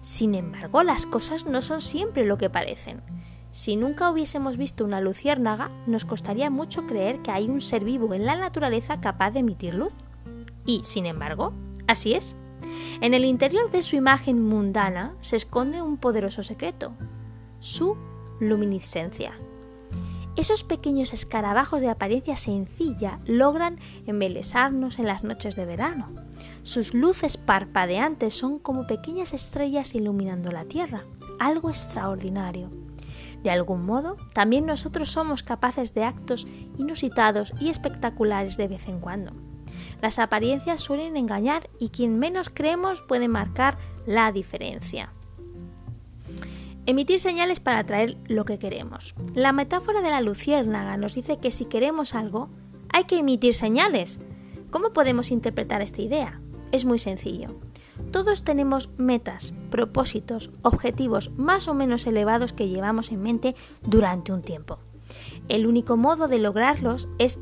Sin 0.00 0.34
embargo, 0.34 0.82
las 0.82 1.06
cosas 1.06 1.46
no 1.46 1.62
son 1.62 1.80
siempre 1.80 2.24
lo 2.24 2.38
que 2.38 2.50
parecen. 2.50 3.02
Si 3.52 3.76
nunca 3.76 4.10
hubiésemos 4.10 4.56
visto 4.56 4.84
una 4.84 5.00
luciérnaga, 5.00 5.68
nos 5.86 6.04
costaría 6.04 6.48
mucho 6.50 6.86
creer 6.86 7.20
que 7.20 7.30
hay 7.30 7.50
un 7.50 7.60
ser 7.60 7.84
vivo 7.84 8.14
en 8.14 8.24
la 8.24 8.36
naturaleza 8.36 9.00
capaz 9.00 9.30
de 9.30 9.40
emitir 9.40 9.74
luz. 9.74 9.92
Y, 10.64 10.82
sin 10.84 11.06
embargo, 11.06 11.52
así 11.86 12.14
es. 12.14 12.34
En 13.00 13.14
el 13.14 13.24
interior 13.24 13.70
de 13.70 13.82
su 13.82 13.96
imagen 13.96 14.42
mundana 14.42 15.14
se 15.20 15.36
esconde 15.36 15.82
un 15.82 15.98
poderoso 15.98 16.42
secreto, 16.42 16.92
su 17.60 17.96
luminiscencia. 18.40 19.38
Esos 20.34 20.64
pequeños 20.64 21.12
escarabajos 21.12 21.82
de 21.82 21.90
apariencia 21.90 22.36
sencilla 22.36 23.20
logran 23.26 23.78
embelesarnos 24.06 24.98
en 24.98 25.06
las 25.06 25.24
noches 25.24 25.56
de 25.56 25.66
verano. 25.66 26.08
Sus 26.62 26.94
luces 26.94 27.36
parpadeantes 27.36 28.34
son 28.34 28.58
como 28.58 28.86
pequeñas 28.86 29.34
estrellas 29.34 29.94
iluminando 29.94 30.50
la 30.50 30.64
Tierra, 30.64 31.04
algo 31.38 31.68
extraordinario. 31.68 32.70
De 33.42 33.50
algún 33.50 33.84
modo, 33.84 34.16
también 34.32 34.64
nosotros 34.64 35.10
somos 35.10 35.42
capaces 35.42 35.92
de 35.92 36.04
actos 36.04 36.46
inusitados 36.78 37.52
y 37.60 37.68
espectaculares 37.68 38.56
de 38.56 38.68
vez 38.68 38.88
en 38.88 39.00
cuando. 39.00 39.32
Las 40.00 40.18
apariencias 40.18 40.80
suelen 40.80 41.16
engañar 41.16 41.68
y 41.78 41.90
quien 41.90 42.18
menos 42.18 42.48
creemos 42.48 43.02
puede 43.02 43.28
marcar 43.28 43.76
la 44.06 44.32
diferencia. 44.32 45.12
Emitir 46.84 47.20
señales 47.20 47.60
para 47.60 47.78
atraer 47.78 48.18
lo 48.26 48.44
que 48.44 48.58
queremos. 48.58 49.14
La 49.34 49.52
metáfora 49.52 50.02
de 50.02 50.10
la 50.10 50.20
luciérnaga 50.20 50.96
nos 50.96 51.14
dice 51.14 51.38
que 51.38 51.52
si 51.52 51.64
queremos 51.66 52.16
algo, 52.16 52.50
hay 52.88 53.04
que 53.04 53.18
emitir 53.18 53.54
señales. 53.54 54.18
¿Cómo 54.70 54.92
podemos 54.92 55.30
interpretar 55.30 55.80
esta 55.80 56.02
idea? 56.02 56.40
Es 56.72 56.84
muy 56.84 56.98
sencillo. 56.98 57.54
Todos 58.10 58.42
tenemos 58.42 58.90
metas, 58.96 59.54
propósitos, 59.70 60.50
objetivos 60.62 61.30
más 61.36 61.68
o 61.68 61.74
menos 61.74 62.04
elevados 62.08 62.52
que 62.52 62.68
llevamos 62.68 63.12
en 63.12 63.22
mente 63.22 63.54
durante 63.82 64.32
un 64.32 64.42
tiempo. 64.42 64.80
El 65.48 65.68
único 65.68 65.96
modo 65.96 66.26
de 66.26 66.40
lograrlos 66.40 67.08
es 67.18 67.38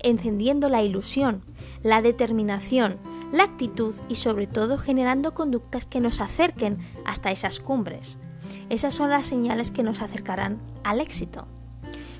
encendiendo 0.00 0.68
la 0.68 0.82
ilusión, 0.82 1.44
la 1.84 2.02
determinación, 2.02 2.98
la 3.30 3.44
actitud 3.44 3.94
y 4.08 4.16
sobre 4.16 4.48
todo 4.48 4.78
generando 4.78 5.32
conductas 5.32 5.86
que 5.86 6.00
nos 6.00 6.20
acerquen 6.20 6.78
hasta 7.04 7.30
esas 7.30 7.60
cumbres. 7.60 8.18
Esas 8.68 8.94
son 8.94 9.10
las 9.10 9.26
señales 9.26 9.70
que 9.70 9.82
nos 9.82 10.02
acercarán 10.02 10.60
al 10.82 11.00
éxito. 11.00 11.46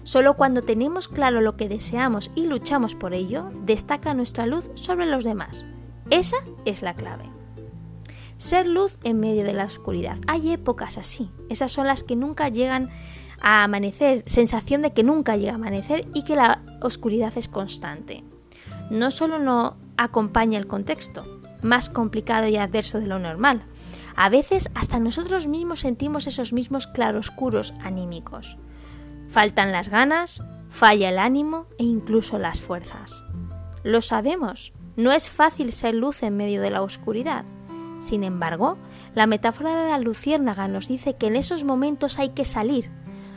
Solo 0.03 0.35
cuando 0.35 0.63
tenemos 0.63 1.09
claro 1.09 1.41
lo 1.41 1.57
que 1.57 1.69
deseamos 1.69 2.31
y 2.35 2.47
luchamos 2.47 2.95
por 2.95 3.15
ello, 3.15 3.51
destaca 3.65 4.15
nuestra 4.15 4.47
luz 4.47 4.71
sobre 4.75 5.07
los 5.07 5.25
demás. 5.25 5.65
Esa 6.11 6.37
es 6.65 6.83
la 6.83 6.95
clave. 6.95 7.25
Ser 8.37 8.67
luz 8.67 8.99
en 9.05 9.21
medio 9.21 9.45
de 9.45 9.55
la 9.55 9.65
oscuridad. 9.65 10.19
Hay 10.27 10.53
épocas 10.53 10.99
así. 10.99 11.31
Esas 11.49 11.73
son 11.73 11.87
las 11.87 12.05
que 12.05 12.17
nunca 12.17 12.49
llegan 12.49 12.91
a 13.41 13.65
amanecer, 13.65 14.23
sensación 14.27 14.83
de 14.83 14.93
que 14.93 15.03
nunca 15.03 15.37
llega 15.37 15.53
a 15.53 15.57
amanecer 15.57 16.07
y 16.13 16.25
que 16.25 16.37
la 16.37 16.63
oscuridad 16.83 17.33
es 17.37 17.49
constante 17.49 18.25
no 18.91 19.11
solo 19.11 19.39
no 19.39 19.77
acompaña 19.97 20.59
el 20.59 20.67
contexto, 20.67 21.41
más 21.63 21.89
complicado 21.89 22.49
y 22.49 22.57
adverso 22.57 23.01
de 23.01 23.07
lo 23.07 23.19
normal, 23.19 23.65
a 24.17 24.29
veces 24.29 24.71
hasta 24.75 25.01
nosotros 25.01 25.47
mismos 25.47 25.81
sentimos 25.81 26.27
esos 26.27 26.53
mismos 26.53 26.87
claroscuros 26.87 27.75
anímicos. 27.83 28.57
Faltan 29.29 29.73
las 29.73 29.89
ganas, 29.89 30.43
falla 30.69 31.09
el 31.09 31.19
ánimo 31.19 31.67
e 31.79 31.85
incluso 31.85 32.39
las 32.39 32.61
fuerzas. 32.61 33.25
Lo 33.83 34.01
sabemos, 34.01 34.73
no 34.97 35.13
es 35.13 35.29
fácil 35.29 35.73
ser 35.73 35.95
luz 35.95 36.23
en 36.23 36.37
medio 36.37 36.63
de 36.63 36.71
la 36.71 36.83
oscuridad. 36.83 37.45
Sin 37.99 38.23
embargo, 38.23 38.77
la 39.15 39.27
metáfora 39.27 39.77
de 39.77 39.91
la 39.91 39.99
luciérnaga 39.99 40.69
nos 40.69 40.89
dice 40.89 41.15
que 41.17 41.27
en 41.27 41.37
esos 41.37 41.65
momentos 41.65 42.19
hay 42.19 42.31
que 42.31 42.45
salir, 42.45 42.91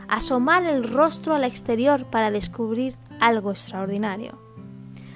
asomar 0.08 0.66
el 0.66 0.84
rostro 0.84 1.36
al 1.36 1.44
exterior 1.44 2.06
para 2.06 2.32
descubrir 2.32 2.98
algo 3.20 3.52
extraordinario. 3.52 4.40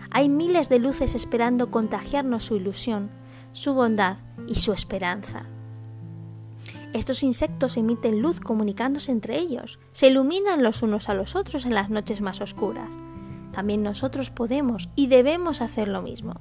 Hay 0.09 0.29
miles 0.29 0.67
de 0.67 0.79
luces 0.79 1.15
esperando 1.15 1.71
contagiarnos 1.71 2.45
su 2.45 2.55
ilusión, 2.55 3.11
su 3.53 3.74
bondad 3.74 4.17
y 4.48 4.55
su 4.55 4.74
esperanza. 4.74 5.46
Estos 6.93 7.24
insectos 7.24 7.77
emiten 7.77 8.22
luz 8.22 8.39
comunicándose 8.39 9.12
entre 9.12 9.38
ellos, 9.38 9.79
se 9.91 10.08
iluminan 10.08 10.62
los 10.62 10.81
unos 10.81 11.08
a 11.08 11.13
los 11.13 11.36
otros 11.36 11.65
en 11.65 11.74
las 11.74 11.89
noches 11.89 12.22
más 12.22 12.41
oscuras. 12.41 12.93
También 13.53 13.81
nosotros 13.81 14.29
podemos 14.29 14.89
y 14.96 15.08
debemos 15.08 15.62
hacer 15.62 15.88
lo 15.88 16.01
mismo, 16.01 16.36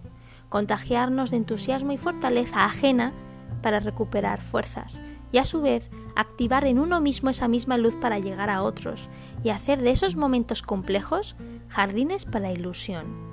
contagiarnos 0.49 1.31
de 1.31 1.37
entusiasmo 1.37 1.93
y 1.93 1.97
fortaleza 1.97 2.64
ajena 2.64 3.12
para 3.62 3.81
recuperar 3.81 4.40
fuerzas 4.40 5.00
y 5.33 5.38
a 5.38 5.45
su 5.45 5.61
vez 5.62 5.88
activar 6.17 6.64
en 6.64 6.81
uno 6.81 7.00
mismo 7.00 7.31
esa 7.31 7.47
misma 7.47 7.79
luz 7.79 7.95
para 7.95 8.19
llegar 8.19 8.50
a 8.50 8.62
otros 8.62 9.09
y 9.45 9.50
hacer 9.50 9.81
de 9.81 9.93
esos 9.93 10.17
momentos 10.17 10.62
complejos 10.62 11.37
jardines 11.69 12.25
para 12.25 12.52
ilusión. 12.52 13.29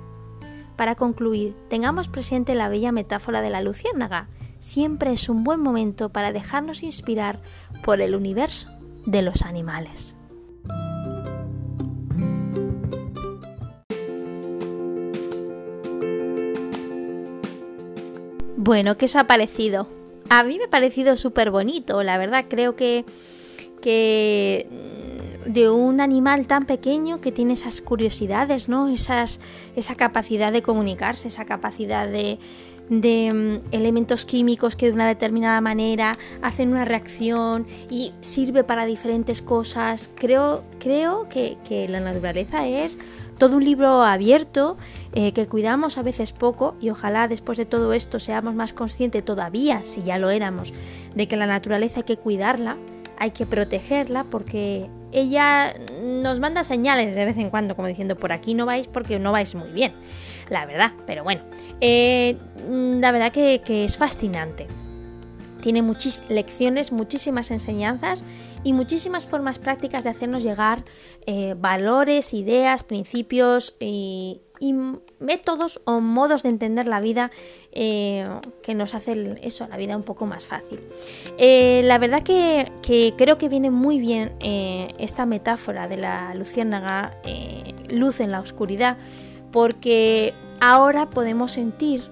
Para 0.78 0.94
concluir, 0.94 1.56
tengamos 1.68 2.06
presente 2.06 2.54
la 2.54 2.68
bella 2.68 2.92
metáfora 2.92 3.42
de 3.42 3.50
la 3.50 3.60
luciérnaga. 3.60 4.28
Siempre 4.60 5.12
es 5.12 5.28
un 5.28 5.42
buen 5.42 5.58
momento 5.58 6.10
para 6.10 6.30
dejarnos 6.30 6.84
inspirar 6.84 7.40
por 7.82 8.00
el 8.00 8.14
universo 8.14 8.68
de 9.04 9.22
los 9.22 9.42
animales. 9.42 10.14
Bueno, 18.56 18.96
¿qué 18.96 19.06
os 19.06 19.16
ha 19.16 19.26
parecido? 19.26 19.88
A 20.30 20.44
mí 20.44 20.58
me 20.58 20.66
ha 20.66 20.70
parecido 20.70 21.16
súper 21.16 21.50
bonito, 21.50 22.04
la 22.04 22.18
verdad, 22.18 22.44
creo 22.48 22.76
que, 22.76 23.04
que 23.82 25.17
de 25.48 25.70
un 25.70 26.00
animal 26.02 26.46
tan 26.46 26.66
pequeño 26.66 27.22
que 27.22 27.32
tiene 27.32 27.54
esas 27.54 27.80
curiosidades, 27.80 28.68
¿no? 28.68 28.88
Esas, 28.88 29.40
esa 29.76 29.94
capacidad 29.94 30.52
de 30.52 30.60
comunicarse, 30.60 31.28
esa 31.28 31.46
capacidad 31.46 32.06
de, 32.06 32.38
de 32.90 33.32
mm, 33.32 33.74
elementos 33.74 34.26
químicos 34.26 34.76
que 34.76 34.86
de 34.86 34.92
una 34.92 35.08
determinada 35.08 35.62
manera 35.62 36.18
hacen 36.42 36.70
una 36.70 36.84
reacción 36.84 37.66
y 37.88 38.12
sirve 38.20 38.62
para 38.62 38.84
diferentes 38.84 39.40
cosas. 39.40 40.10
Creo, 40.14 40.64
creo 40.78 41.28
que, 41.30 41.56
la 41.88 42.00
naturaleza 42.00 42.66
es 42.66 42.98
todo 43.38 43.56
un 43.56 43.64
libro 43.64 44.02
abierto 44.02 44.76
eh, 45.14 45.32
que 45.32 45.46
cuidamos 45.46 45.96
a 45.96 46.02
veces 46.02 46.32
poco 46.32 46.74
y 46.78 46.90
ojalá 46.90 47.26
después 47.26 47.56
de 47.56 47.64
todo 47.64 47.94
esto 47.94 48.20
seamos 48.20 48.54
más 48.54 48.74
conscientes 48.74 49.24
todavía, 49.24 49.80
si 49.84 50.02
ya 50.02 50.18
lo 50.18 50.28
éramos, 50.28 50.74
de 51.14 51.26
que 51.26 51.36
la 51.36 51.46
naturaleza 51.46 52.00
hay 52.00 52.04
que 52.04 52.16
cuidarla, 52.18 52.76
hay 53.16 53.30
que 53.30 53.46
protegerla 53.46 54.24
porque 54.24 54.90
ella 55.12 55.74
nos 56.00 56.40
manda 56.40 56.64
señales 56.64 57.14
de 57.14 57.24
vez 57.24 57.36
en 57.38 57.50
cuando, 57.50 57.76
como 57.76 57.88
diciendo, 57.88 58.16
por 58.16 58.32
aquí 58.32 58.54
no 58.54 58.66
vais 58.66 58.86
porque 58.86 59.18
no 59.18 59.32
vais 59.32 59.54
muy 59.54 59.70
bien, 59.70 59.94
la 60.48 60.66
verdad, 60.66 60.92
pero 61.06 61.24
bueno, 61.24 61.42
eh, 61.80 62.36
la 62.68 63.12
verdad 63.12 63.32
que, 63.32 63.84
es 63.84 63.96
fascinante. 63.96 64.66
Tiene 65.68 65.82
muchas 65.82 66.22
lecciones, 66.30 66.92
muchísimas 66.92 67.50
enseñanzas 67.50 68.24
y 68.64 68.72
muchísimas 68.72 69.26
formas 69.26 69.58
prácticas 69.58 70.02
de 70.02 70.08
hacernos 70.08 70.42
llegar 70.42 70.82
eh, 71.26 71.56
valores, 71.58 72.32
ideas, 72.32 72.82
principios 72.82 73.76
y, 73.78 74.40
métodos 75.20 75.82
o 75.84 76.00
modos 76.00 76.42
de 76.42 76.48
entender 76.48 76.86
la 76.86 77.02
vida 77.02 77.30
eh, 77.72 78.26
que 78.62 78.74
nos 78.74 78.94
hacen 78.94 79.38
eso, 79.42 79.68
la 79.68 79.76
vida 79.76 79.94
un 79.94 80.04
poco 80.04 80.24
más 80.24 80.46
fácil. 80.46 80.80
Eh, 81.36 81.82
la 81.84 81.98
verdad 81.98 82.22
que, 82.22 82.72
creo 83.18 83.36
que 83.36 83.50
viene 83.50 83.70
muy 83.70 83.98
bien 83.98 84.36
esta 84.40 85.26
metáfora 85.26 85.86
de 85.86 85.98
la 85.98 86.34
luciérnaga, 86.34 87.14
luz 87.90 88.20
en 88.20 88.32
la 88.32 88.40
oscuridad, 88.40 88.96
porque 89.52 90.32
ahora 90.60 91.10
podemos 91.10 91.52
sentir, 91.52 92.10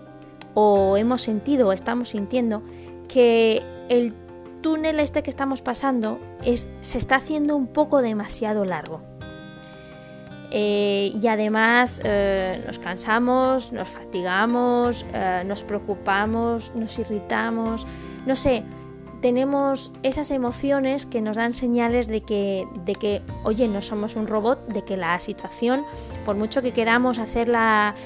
o 0.53 0.97
hemos 0.99 1.23
sentido, 1.23 1.69
o 1.69 1.73
estamos 1.73 2.11
sintiendo, 2.11 2.63
que 3.09 3.63
el 3.89 4.15
túnel 4.63 5.01
este 5.01 5.23
que 5.23 5.31
estamos 5.31 5.63
pasando 5.63 6.19
es, 6.45 6.71
se 6.81 6.99
está 6.99 7.17
haciendo 7.17 7.57
un 7.57 7.67
poco 7.67 8.03
demasiado 8.03 8.65
largo. 8.65 9.01
Eh, 10.51 11.13
y 11.21 11.27
además 11.27 12.01
eh, 12.05 12.63
nos 12.67 12.79
cansamos, 12.79 13.73
nos 13.73 13.89
fatigamos, 13.89 15.05
eh, 15.13 15.43
nos 15.45 15.65
preocupamos, 15.65 16.73
nos 16.75 16.99
irritamos, 16.99 17.87
no 18.27 18.37
sé, 18.37 18.63
tenemos 19.27 19.91
esas 20.05 20.31
emociones 20.31 21.05
que 21.05 21.21
nos 21.21 21.37
dan 21.37 21.53
señales 21.53 22.07
de 22.07 22.21
que, 22.21 22.65
de 22.85 22.95
que, 22.95 23.23
oye, 23.43 23.67
no 23.67 23.83
somos 23.83 24.15
un 24.15 24.29
robot, 24.29 24.65
de 24.69 24.85
que 24.85 24.97
la 24.97 25.19
situación, 25.19 25.83
por 26.25 26.37
mucho 26.37 26.63
que 26.63 26.71
queramos 26.71 27.19
hacerla 27.19 27.97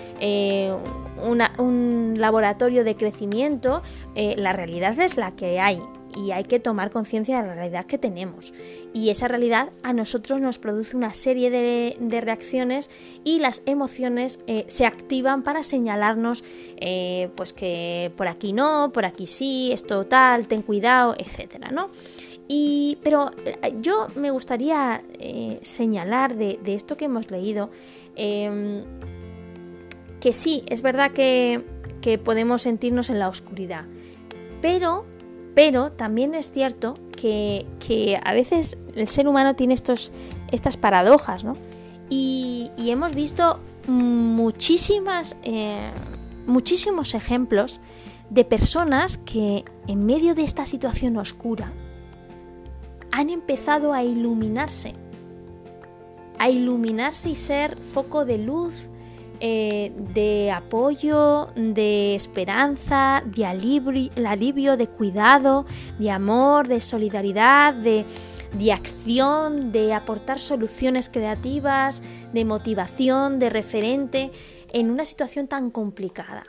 un 1.19 2.15
laboratorio 2.17 2.85
de 2.85 2.97
crecimiento, 2.97 3.83
la 4.15 4.55
realidad 4.55 4.99
es 4.99 5.19
la 5.19 5.33
que 5.33 5.61
hay 5.61 5.83
y 6.17 6.33
hay 6.33 6.45
que 6.45 6.61
tomar 6.61 6.91
conciencia 6.91 7.41
de 7.41 7.49
la 7.49 7.55
realidad 7.55 7.87
que 7.87 7.99
tenemos. 7.99 8.53
Y 8.93 9.11
esa 9.11 9.29
realidad 9.29 9.71
a 9.83 9.93
nosotros 9.93 10.41
nos 10.41 10.59
produce 10.59 10.97
una 10.97 11.15
serie 11.15 11.51
de, 11.51 12.21
reacciones 12.21 12.91
y 13.25 13.39
las 13.39 13.63
emociones 13.67 14.41
eh, 14.47 14.65
se 14.69 14.85
activan 14.85 15.43
para 15.43 15.65
señalarnos 15.65 16.45
eh, 16.77 17.31
pues 17.35 17.53
que 17.53 18.13
por 18.17 18.29
aquí 18.29 18.53
no, 18.53 18.91
por 18.93 19.05
aquí 19.05 19.27
sí, 19.27 19.71
esto 19.73 20.07
tal, 20.07 20.47
ten 20.49 20.63
cuidado, 20.63 21.15
etcétera, 21.17 21.71
¿no? 21.71 21.91
Y, 22.49 22.99
pero 23.03 23.31
eh, 23.45 23.75
yo 23.81 24.09
me 24.17 24.31
gustaría 24.31 25.03
señalar 25.63 26.37
de, 26.37 26.59
esto 26.67 26.97
que 26.97 27.07
hemos 27.07 27.31
leído 27.31 27.71
em, 28.17 28.85
que 30.21 30.33
sí, 30.33 30.63
es 30.67 30.83
verdad 30.83 31.13
que, 31.13 31.65
que 32.03 32.19
podemos 32.19 32.63
sentirnos 32.63 33.09
en 33.09 33.19
la 33.19 33.29
oscuridad, 33.29 33.85
pero 34.61 35.07
pero 35.55 35.93
también 35.93 36.35
es 36.35 36.51
cierto 36.51 36.95
que, 37.17 37.67
a 38.25 38.33
veces 38.33 38.79
el 38.95 39.09
ser 39.09 39.29
humano 39.29 39.55
tiene 39.55 39.75
estos, 39.75 40.13
estas 40.51 40.77
paradojas, 40.77 41.45
¿no? 41.45 41.57
Y, 42.09 42.71
hemos 42.79 43.15
visto 43.15 43.61
muchísimas, 43.87 45.37
eh, 45.43 45.91
muchísimos 46.47 47.15
ejemplos 47.15 47.79
de 48.31 48.45
personas 48.45 49.19
que 49.19 49.65
en 49.87 50.07
medio 50.07 50.35
de 50.35 50.43
esta 50.43 50.67
situación 50.67 51.17
oscura 51.17 51.73
han 53.13 53.31
empezado 53.31 53.93
a 53.93 54.03
iluminarse, 54.03 54.95
a 56.39 56.49
iluminarse 56.49 57.31
y 57.31 57.37
ser 57.37 57.77
foco 57.77 58.25
de 58.25 58.39
luz, 58.39 58.89
eh, 59.43 59.91
de 60.13 60.51
apoyo, 60.51 61.49
de 61.57 62.15
esperanza, 62.15 63.23
de 63.25 63.47
alivio, 63.47 64.77
de 64.77 64.87
cuidado, 64.87 65.65
de 65.99 66.11
amor, 66.11 66.69
de 66.69 66.83
solidaridad, 66.83 67.73
de, 67.73 68.05
de 68.53 68.73
acción, 68.73 69.73
de 69.73 69.95
aportar 69.95 70.39
soluciones 70.39 71.09
creativas, 71.09 72.03
de 72.35 72.45
motivación, 72.45 73.39
de 73.39 73.49
referente 73.49 74.31
en 74.75 74.91
una 74.91 75.07
situación 75.07 75.49
tan 75.49 75.71
complicada. 75.71 76.45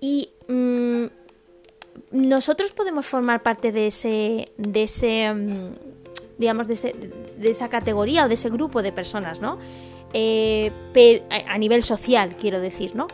Y 0.00 0.30
mm, 0.48 1.04
nosotros 2.10 2.72
podemos 2.72 3.06
formar 3.06 3.44
parte 3.44 3.70
de 3.70 3.86
ese, 3.86 4.50
de 4.56 4.82
ese, 4.82 5.32
mm, 5.32 5.74
digamos, 6.38 6.66
de, 6.66 6.74
de 7.38 7.50
esa 7.50 7.68
categoría 7.68 8.24
o 8.24 8.28
de 8.28 8.34
ese 8.34 8.48
grupo 8.48 8.82
de 8.82 8.90
personas, 8.90 9.40
¿no? 9.40 9.58
Eh, 10.12 10.72
a 11.46 11.58
nivel 11.58 11.82
social, 11.82 12.36
quiero 12.36 12.60
decir, 12.60 12.96
¿no? 12.96 13.08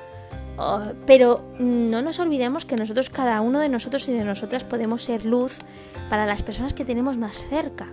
Oh, 0.56 0.80
pero 1.06 1.42
no 1.58 2.00
nos 2.00 2.20
olvidemos 2.20 2.64
que 2.64 2.76
nosotros, 2.76 3.10
cada 3.10 3.40
uno 3.40 3.58
de 3.58 3.68
nosotros 3.68 4.08
y 4.08 4.12
de 4.12 4.24
nosotras, 4.24 4.62
podemos 4.62 5.02
ser 5.02 5.24
luz 5.24 5.58
para 6.08 6.26
las 6.26 6.42
personas 6.42 6.74
que 6.74 6.84
tenemos 6.84 7.16
más 7.16 7.44
cerca. 7.48 7.88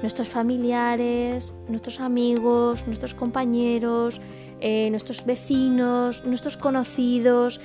Nuestros 0.00 0.28
familiares, 0.28 1.52
nuestros 1.68 2.00
amigos, 2.00 2.86
nuestros 2.86 3.14
compañeros, 3.14 4.20
eh, 4.60 4.88
nuestros 4.90 5.26
vecinos, 5.26 6.24
nuestros 6.24 6.56
conocidos. 6.56 7.60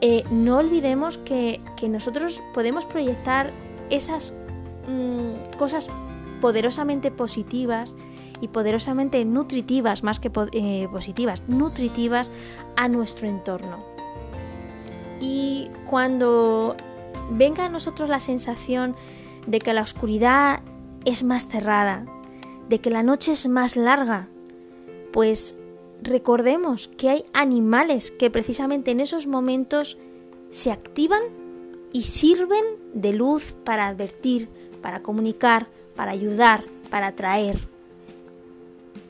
Eh, 0.00 0.22
no 0.30 0.58
olvidemos 0.58 1.18
que, 1.18 1.60
nosotros 1.88 2.40
podemos 2.54 2.84
proyectar 2.84 3.50
esas 3.90 4.34
mm, 4.86 5.56
cosas 5.56 5.90
poderosamente 6.40 7.10
positivas 7.10 7.96
y 8.40 8.48
poderosamente 8.48 9.24
nutritivas, 9.24 10.02
más 10.02 10.20
que 10.20 10.30
eh, 10.52 10.88
positivas, 10.90 11.42
nutritivas 11.48 12.30
a 12.76 12.88
nuestro 12.88 13.28
entorno. 13.28 13.84
Y 15.20 15.70
cuando 15.88 16.76
venga 17.30 17.66
a 17.66 17.68
nosotros 17.68 18.08
la 18.08 18.20
sensación 18.20 18.94
de 19.46 19.58
que 19.60 19.72
la 19.72 19.82
oscuridad 19.82 20.60
es 21.04 21.24
más 21.24 21.48
cerrada, 21.48 22.04
de 22.68 22.80
que 22.80 22.90
la 22.90 23.02
noche 23.02 23.32
es 23.32 23.48
más 23.48 23.76
larga, 23.76 24.28
pues 25.12 25.56
recordemos 26.02 26.88
que 26.88 27.10
hay 27.10 27.24
animales 27.32 28.10
que 28.10 28.30
precisamente 28.30 28.90
en 28.90 29.00
esos 29.00 29.26
momentos 29.26 29.98
se 30.50 30.70
activan 30.70 31.22
y 31.92 32.02
sirven 32.02 32.64
de 32.92 33.12
luz 33.12 33.54
para 33.64 33.88
advertir, 33.88 34.48
para 34.82 35.02
comunicar, 35.02 35.68
para 35.96 36.12
ayudar, 36.12 36.64
para 36.90 37.08
atraer. 37.08 37.68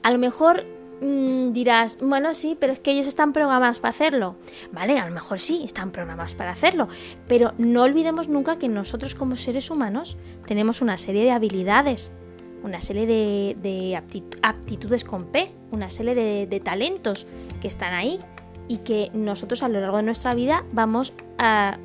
A 0.03 0.11
lo 0.11 0.19
mejor 0.19 0.65
mm, 1.01 1.53
dirás, 1.53 1.99
bueno, 2.01 2.35
sí, 2.35 2.57
pero 2.59 2.73
es 2.73 2.81
que 2.81 2.93
ellos 2.93 3.07
están 3.07 3.33
programados 3.33 3.79
para 3.79 3.91
hacerlo. 3.91 4.37
Vale, 4.73 4.99
a 4.99 5.07
lo 5.07 5.15
mejor 5.15 5.39
sí, 5.39 5.63
están 5.65 5.91
programados 5.91 6.35
para 6.35 6.51
hacerlo. 6.51 6.89
Pero 7.27 7.53
no 7.59 7.83
olvidemos 7.83 8.29
nunca 8.29 8.59
que 8.59 8.69
nosotros 8.69 9.15
como 9.15 9.37
seres 9.37 9.71
humanos 9.71 10.17
tenemos 10.47 10.81
una 10.81 10.99
serie 10.99 11.25
de 11.25 11.31
habilidades, 11.33 12.13
una 12.63 12.81
serie 12.81 13.07
de, 13.07 14.03
aptitudes 14.43 15.05
con 15.05 15.27
P, 15.27 15.53
una 15.71 15.91
serie 15.91 16.15
de, 16.15 16.61
talentos 16.61 17.27
que 17.61 17.69
están 17.69 17.95
ahí 17.95 18.21
y 18.67 18.79
que 18.79 19.11
nosotros 19.15 19.63
a 19.63 19.69
lo 19.69 19.81
largo 19.81 19.99
de 19.99 20.03
nuestra 20.03 20.35
vida 20.35 20.65
vamos 20.73 21.15
a, 21.39 21.79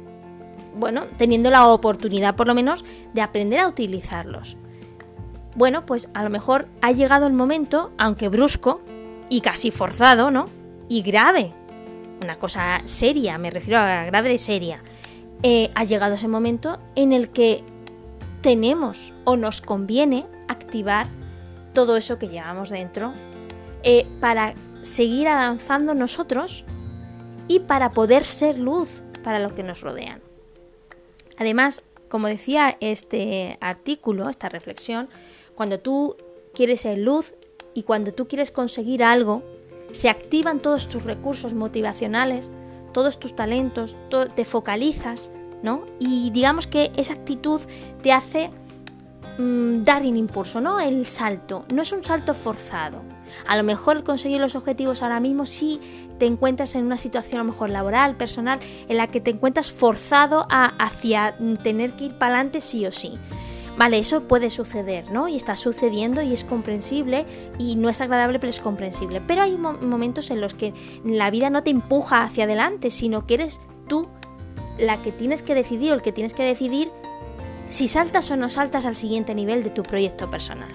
bueno, 0.76 1.06
teniendo 1.17 1.49
la 1.52 1.67
oportunidad 1.67 2.36
por 2.36 2.47
lo 2.47 2.56
menos 2.56 2.84
de 3.13 3.21
aprender 3.21 3.60
a 3.60 3.67
utilizarlos 3.67 4.58
bueno, 5.55 5.85
pues 5.85 6.09
a 6.13 6.23
lo 6.23 6.29
mejor 6.29 6.67
ha 6.81 6.91
llegado 6.91 7.27
el 7.27 7.33
momento, 7.33 7.91
aunque 7.97 8.29
brusco 8.29 8.81
y 9.29 9.41
casi 9.41 9.71
forzado, 9.71 10.31
¿no? 10.31 10.49
Y 10.89 11.01
grave, 11.01 11.53
una 12.21 12.37
cosa 12.37 12.81
seria, 12.85 13.37
me 13.37 13.51
refiero 13.51 13.79
a 13.79 14.05
grave 14.05 14.29
de 14.29 14.37
seria, 14.37 14.81
eh, 15.43 15.71
ha 15.75 15.83
llegado 15.83 16.15
ese 16.15 16.27
momento 16.27 16.79
en 16.95 17.13
el 17.13 17.29
que 17.29 17.63
tenemos 18.41 19.13
o 19.23 19.37
nos 19.37 19.61
conviene 19.61 20.25
activar 20.47 21.07
todo 21.73 21.97
eso 21.97 22.19
que 22.19 22.27
llevamos 22.27 22.69
dentro 22.69 23.13
eh, 23.83 24.07
para 24.19 24.53
seguir 24.81 25.27
avanzando 25.27 25.93
nosotros 25.93 26.65
y 27.47 27.59
para 27.61 27.91
poder 27.91 28.23
ser 28.23 28.59
luz 28.59 29.01
para 29.23 29.39
lo 29.39 29.55
que 29.55 29.63
nos 29.63 29.81
rodean. 29.81 30.21
Además, 31.37 31.83
como 32.13 32.28
decía 32.28 32.78
este 32.80 33.58
artículo, 33.60 34.30
esta 34.30 34.47
reflexión, 34.47 35.10
cuando 35.56 35.80
tú 35.80 36.15
quieres 36.54 36.82
ser 36.82 36.99
luz 36.99 37.34
y 37.73 37.82
cuando 37.82 38.13
tú 38.13 38.28
quieres 38.28 38.52
conseguir 38.52 39.04
algo, 39.04 39.41
se 39.93 40.10
activan 40.10 40.60
todos 40.60 40.88
tus 40.89 41.06
recursos 41.06 41.56
motivacionales, 41.56 42.52
todos 42.91 43.19
tus 43.19 43.36
talentos, 43.36 43.97
te 44.36 44.45
focalizas, 44.45 45.32
¿no? 45.63 45.88
Y 45.97 46.30
digamos 46.30 46.67
que 46.67 46.91
esa 46.97 47.13
actitud 47.13 47.60
te 48.04 48.12
hace 48.12 48.52
mm, 49.39 49.84
dar 49.84 50.04
un 50.04 50.15
impulso, 50.15 50.62
¿no? 50.62 50.80
El 50.80 51.08
salto, 51.08 51.65
no 51.73 51.82
es 51.82 51.91
un 51.93 52.06
salto 52.06 52.36
forzado. 52.36 53.02
A 53.47 53.57
lo 53.57 53.63
mejor 53.63 54.03
conseguir 54.03 54.39
los 54.41 54.55
objetivos 54.55 55.01
ahora 55.01 55.19
mismo 55.19 55.45
si 55.45 55.79
te 56.17 56.25
encuentras 56.25 56.75
en 56.75 56.85
una 56.85 56.97
situación 56.97 57.41
a 57.41 57.43
lo 57.43 57.51
mejor 57.51 57.69
laboral, 57.69 58.15
personal, 58.15 58.59
en 58.87 58.97
la 58.97 59.07
que 59.07 59.21
te 59.21 59.31
encuentras 59.31 59.71
forzado 59.71 60.45
a, 60.49 60.65
hacia 60.83 61.35
tener 61.63 61.93
que 61.93 62.05
ir 62.05 62.17
para 62.17 62.35
adelante 62.35 62.61
sí 62.61 62.85
o 62.85 62.91
sí. 62.91 63.13
Vale, 63.75 63.97
eso 63.97 64.27
puede 64.27 64.51
suceder, 64.51 65.11
¿no? 65.11 65.27
Y 65.27 65.35
está 65.35 65.55
sucediendo 65.55 66.21
y 66.21 66.31
es 66.31 66.43
comprensible 66.43 67.25
y 67.57 67.75
no 67.75 67.89
es 67.89 68.01
agradable, 68.01 68.37
pero 68.39 68.51
es 68.51 68.59
comprensible. 68.59 69.19
Pero 69.25 69.41
hay 69.41 69.57
momentos 69.57 70.29
en 70.29 70.41
los 70.41 70.53
que 70.53 70.73
la 71.03 71.31
vida 71.31 71.49
no 71.49 71.63
te 71.63 71.71
empuja 71.71 72.23
hacia 72.23 72.43
adelante, 72.43 72.91
sino 72.91 73.25
que 73.25 73.33
eres 73.33 73.59
tú 73.87 74.07
la 74.77 75.01
que 75.01 75.11
tienes 75.11 75.41
que 75.41 75.55
decidir 75.55 75.91
o 75.91 75.95
el 75.95 76.01
que 76.01 76.11
tienes 76.11 76.33
que 76.33 76.43
decidir 76.43 76.91
si 77.67 77.87
saltas 77.87 78.29
o 78.29 78.37
no 78.37 78.49
saltas 78.49 78.85
al 78.85 78.95
siguiente 78.95 79.33
nivel 79.33 79.63
de 79.63 79.71
tu 79.71 79.81
proyecto 79.81 80.29
personal. 80.29 80.69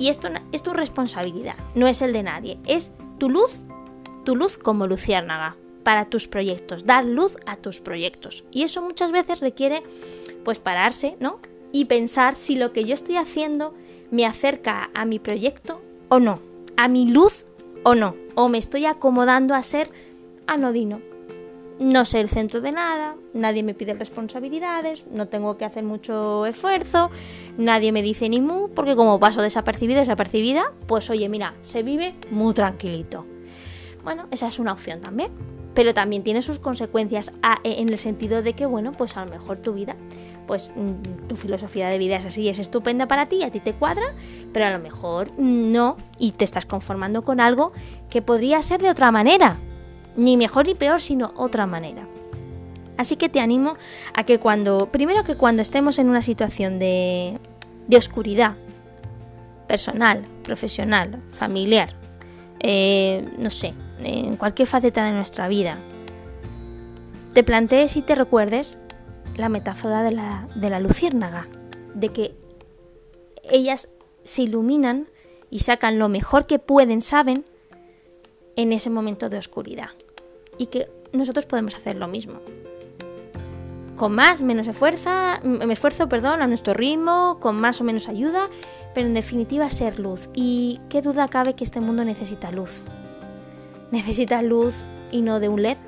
Y 0.00 0.08
esto 0.08 0.28
es 0.50 0.64
tu 0.64 0.72
responsabilidad, 0.72 1.54
no 1.76 1.86
es 1.86 2.02
el 2.02 2.12
de 2.12 2.24
nadie, 2.24 2.58
es 2.66 2.90
tu 3.18 3.30
luz, 3.30 3.52
tu 4.24 4.34
luz 4.34 4.58
como 4.58 4.88
luciérnaga 4.88 5.56
para 5.84 6.06
tus 6.06 6.26
proyectos, 6.26 6.84
dar 6.84 7.04
luz 7.04 7.36
a 7.46 7.54
tus 7.56 7.80
proyectos. 7.80 8.44
Y 8.50 8.64
eso 8.64 8.82
muchas 8.82 9.12
veces 9.12 9.38
requiere 9.40 9.84
pues 10.42 10.58
pararse, 10.58 11.16
¿no? 11.20 11.38
y 11.72 11.86
pensar 11.86 12.34
si 12.34 12.56
lo 12.56 12.72
que 12.72 12.84
yo 12.84 12.94
estoy 12.94 13.16
haciendo 13.16 13.74
me 14.10 14.26
acerca 14.26 14.90
a 14.94 15.04
mi 15.04 15.18
proyecto 15.18 15.80
o 16.08 16.18
no, 16.18 16.40
a 16.76 16.88
mi 16.88 17.06
luz 17.06 17.44
o 17.84 17.94
no, 17.94 18.16
o 18.34 18.48
me 18.48 18.58
estoy 18.58 18.86
acomodando 18.86 19.54
a 19.54 19.62
ser 19.62 19.90
anodino. 20.46 21.00
No 21.80 22.04
sé 22.04 22.20
el 22.20 22.28
centro 22.28 22.60
de 22.60 22.72
nada, 22.72 23.16
nadie 23.32 23.62
me 23.62 23.72
pide 23.72 23.94
responsabilidades, 23.94 25.06
no 25.10 25.28
tengo 25.28 25.56
que 25.56 25.64
hacer 25.64 25.82
mucho 25.82 26.44
esfuerzo, 26.44 27.10
nadie 27.56 27.90
me 27.90 28.02
dice 28.02 28.28
ni 28.28 28.38
mu, 28.38 28.68
porque 28.68 28.94
como 28.94 29.18
paso 29.18 29.40
desapercibido, 29.40 29.98
desapercibida, 29.98 30.72
pues 30.86 31.08
oye, 31.08 31.28
mira, 31.30 31.54
se 31.62 31.82
vive 31.82 32.14
muy 32.30 32.52
tranquilito. 32.52 33.24
Bueno, 34.04 34.26
esa 34.30 34.48
es 34.48 34.58
una 34.58 34.74
opción 34.74 35.00
también, 35.00 35.32
pero 35.72 35.94
también 35.94 36.22
tiene 36.22 36.42
sus 36.42 36.58
consecuencias 36.58 37.32
en 37.64 37.88
el 37.88 37.96
sentido 37.96 38.42
de 38.42 38.52
que, 38.52 38.66
bueno, 38.66 38.92
pues 38.92 39.16
a 39.16 39.24
lo 39.24 39.30
mejor 39.30 39.56
tu 39.56 39.72
vida, 39.72 39.96
pues 40.46 40.70
mm, 40.76 41.28
tu 41.28 41.36
filosofía 41.36 41.88
de 41.88 41.96
vida 41.96 42.16
es 42.16 42.26
así, 42.26 42.46
es 42.50 42.58
estupenda 42.58 43.08
para 43.08 43.26
ti, 43.26 43.42
a 43.42 43.50
ti 43.50 43.60
te 43.60 43.72
cuadra, 43.72 44.14
pero 44.52 44.66
a 44.66 44.70
lo 44.70 44.80
mejor 44.80 45.30
no, 45.38 45.96
y 46.18 46.32
te 46.32 46.44
estás 46.44 46.66
conformando 46.66 47.22
con 47.22 47.40
algo 47.40 47.72
que 48.10 48.20
podría 48.20 48.60
ser 48.60 48.82
de 48.82 48.90
otra 48.90 49.10
manera, 49.10 49.58
ni 50.16 50.36
mejor 50.36 50.66
ni 50.66 50.74
peor, 50.74 51.00
sino 51.00 51.32
otra 51.36 51.66
manera. 51.66 52.06
Así 52.96 53.16
que 53.16 53.28
te 53.28 53.40
animo 53.40 53.76
a 54.14 54.24
que 54.24 54.38
cuando, 54.38 54.90
primero 54.92 55.24
que 55.24 55.36
cuando 55.36 55.62
estemos 55.62 55.98
en 55.98 56.08
una 56.08 56.22
situación 56.22 56.78
de, 56.78 57.38
de 57.88 57.96
oscuridad, 57.96 58.56
personal, 59.66 60.24
profesional, 60.42 61.22
familiar, 61.32 61.94
eh, 62.58 63.26
no 63.38 63.50
sé, 63.50 63.72
en 64.00 64.36
cualquier 64.36 64.68
faceta 64.68 65.04
de 65.04 65.12
nuestra 65.12 65.48
vida, 65.48 65.78
te 67.32 67.44
plantees 67.44 67.96
y 67.96 68.02
te 68.02 68.14
recuerdes 68.14 68.78
la 69.36 69.48
metáfora 69.48 70.02
de 70.02 70.10
la, 70.10 70.48
de 70.56 70.70
la 70.70 70.80
luciérnaga, 70.80 71.46
de 71.94 72.08
que 72.10 72.34
ellas 73.44 73.88
se 74.24 74.42
iluminan 74.42 75.08
y 75.50 75.60
sacan 75.60 75.98
lo 75.98 76.08
mejor 76.08 76.46
que 76.46 76.58
pueden, 76.58 77.00
saben, 77.00 77.44
en 78.62 78.72
ese 78.72 78.90
momento 78.90 79.28
de 79.28 79.38
oscuridad. 79.38 79.90
Y 80.58 80.66
que 80.66 80.90
nosotros 81.12 81.46
podemos 81.46 81.74
hacer 81.74 81.96
lo 81.96 82.08
mismo. 82.08 82.40
Con 83.96 84.14
más, 84.14 84.42
menos 84.42 84.66
esfuerzo, 84.66 85.10
mm, 85.42 85.70
esfuerzo, 85.70 86.08
perdón, 86.08 86.42
a 86.42 86.46
nuestro 86.46 86.74
ritmo, 86.74 87.38
con 87.40 87.60
más 87.60 87.80
o 87.80 87.84
menos 87.84 88.08
ayuda, 88.08 88.48
pero 88.94 89.06
en 89.06 89.14
definitiva 89.14 89.68
ser 89.70 89.98
luz. 89.98 90.28
Y 90.34 90.80
qué 90.88 91.02
duda 91.02 91.28
cabe 91.28 91.54
que 91.54 91.64
este 91.64 91.80
mundo 91.80 92.04
necesita 92.04 92.50
luz. 92.50 92.84
Necesita 93.90 94.42
luz 94.42 94.74
y 95.10 95.22
no 95.22 95.40
de 95.40 95.48
un 95.48 95.62
LED, 95.62 95.78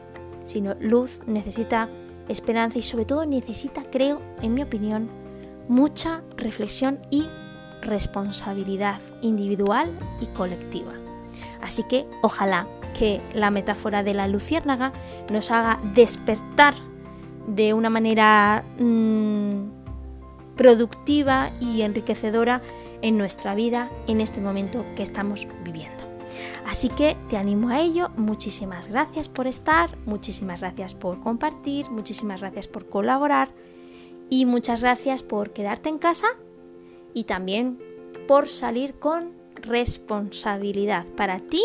sino 0.45 0.75
luz, 0.81 1.21
necesita 1.27 1.89
esperanza 2.29 2.79
y 2.79 2.83
sobre 2.83 3.05
todo 3.05 3.27
necesita, 3.27 3.83
creo, 3.91 4.21
en 4.43 4.55
mi 4.55 4.63
opinión, 4.63 5.09
mucha 5.69 6.23
reflexión 6.37 7.01
y 7.11 7.29
responsabilidad 7.83 9.01
individual 9.21 9.97
y 10.21 10.27
colectiva. 10.27 11.02
Así 11.63 11.85
que 11.85 12.07
ojalá 12.21 12.67
que 12.99 13.23
la 13.33 13.51
metáfora 13.51 14.03
de 14.03 14.15
la 14.15 14.29
luciérnaga 14.29 14.93
nos 15.31 15.51
haga 15.51 15.81
despertar 15.95 16.75
de 17.47 17.73
una 17.73 17.89
manera 17.89 18.65
mm, 18.79 19.83
productiva 20.57 21.51
y 21.61 21.83
enriquecedora 21.83 22.63
en 23.01 23.17
nuestra 23.17 23.55
vida 23.55 23.91
en 24.07 24.21
este 24.21 24.41
momento 24.41 24.85
que 24.97 25.03
estamos 25.03 25.49
viviendo. 25.65 26.05
Así 26.67 26.89
que 26.89 27.17
te 27.29 27.37
animo 27.37 27.71
a 27.71 27.81
ello, 27.81 28.11
muchísimas 28.17 28.89
gracias 28.89 29.29
por 29.29 29.47
estar, 29.47 29.91
muchísimas 30.07 30.61
gracias 30.61 30.95
por 30.95 31.21
compartir, 31.21 31.91
muchísimas 31.91 32.41
gracias 32.41 32.69
por 32.69 32.89
colaborar 32.89 33.49
y 34.31 34.47
muchas 34.47 34.83
gracias 34.83 35.23
por 35.23 35.53
quedarte 35.53 35.89
en 35.89 35.99
casa 35.99 36.29
y 37.13 37.25
también 37.25 37.79
por 38.29 38.49
salir 38.49 38.95
con 38.95 39.42
responsabilidad 39.63 41.07
para 41.17 41.41
ti 41.41 41.63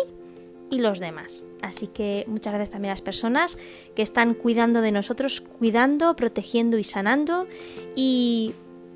y 0.70 0.80
los 0.80 1.00
demás. 1.00 1.44
Así 1.62 1.88
que 1.88 2.26
muchas 2.28 2.54
gracias 2.54 2.72
también 2.72 2.92
a 2.92 2.94
las 2.94 3.02
personas 3.02 3.58
que 3.96 4.02
están 4.02 4.34
cuidando 4.34 4.82
de 4.82 4.92
nosotros, 4.92 5.42
cuidando, 5.42 6.16
protegiendo 6.16 6.78
y 6.78 6.84
sanando. 6.84 7.48
Y 7.96 8.54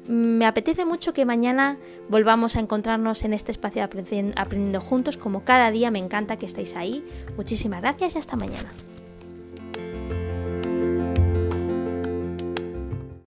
me 0.08 0.46
apetece 0.46 0.86
mucho 0.86 1.14
que 1.14 1.26
mañana 1.26 1.78
volvamos 2.10 2.56
a 2.56 2.60
encontrarnos 2.60 3.24
en 3.24 3.34
este 3.34 3.52
espacio 3.52 3.84
aprendiendo 3.84 4.82
juntos, 4.82 5.18
como 5.18 5.44
cada 5.44 5.72
día 5.72 5.92
me 5.92 6.00
encanta 6.00 6.38
que 6.38 6.46
estéis 6.46 6.76
ahí. 6.76 7.04
Muchísimas 7.36 7.82
gracias 7.82 8.16
y 8.16 8.20
hasta 8.20 8.36
mañana. 8.36 8.72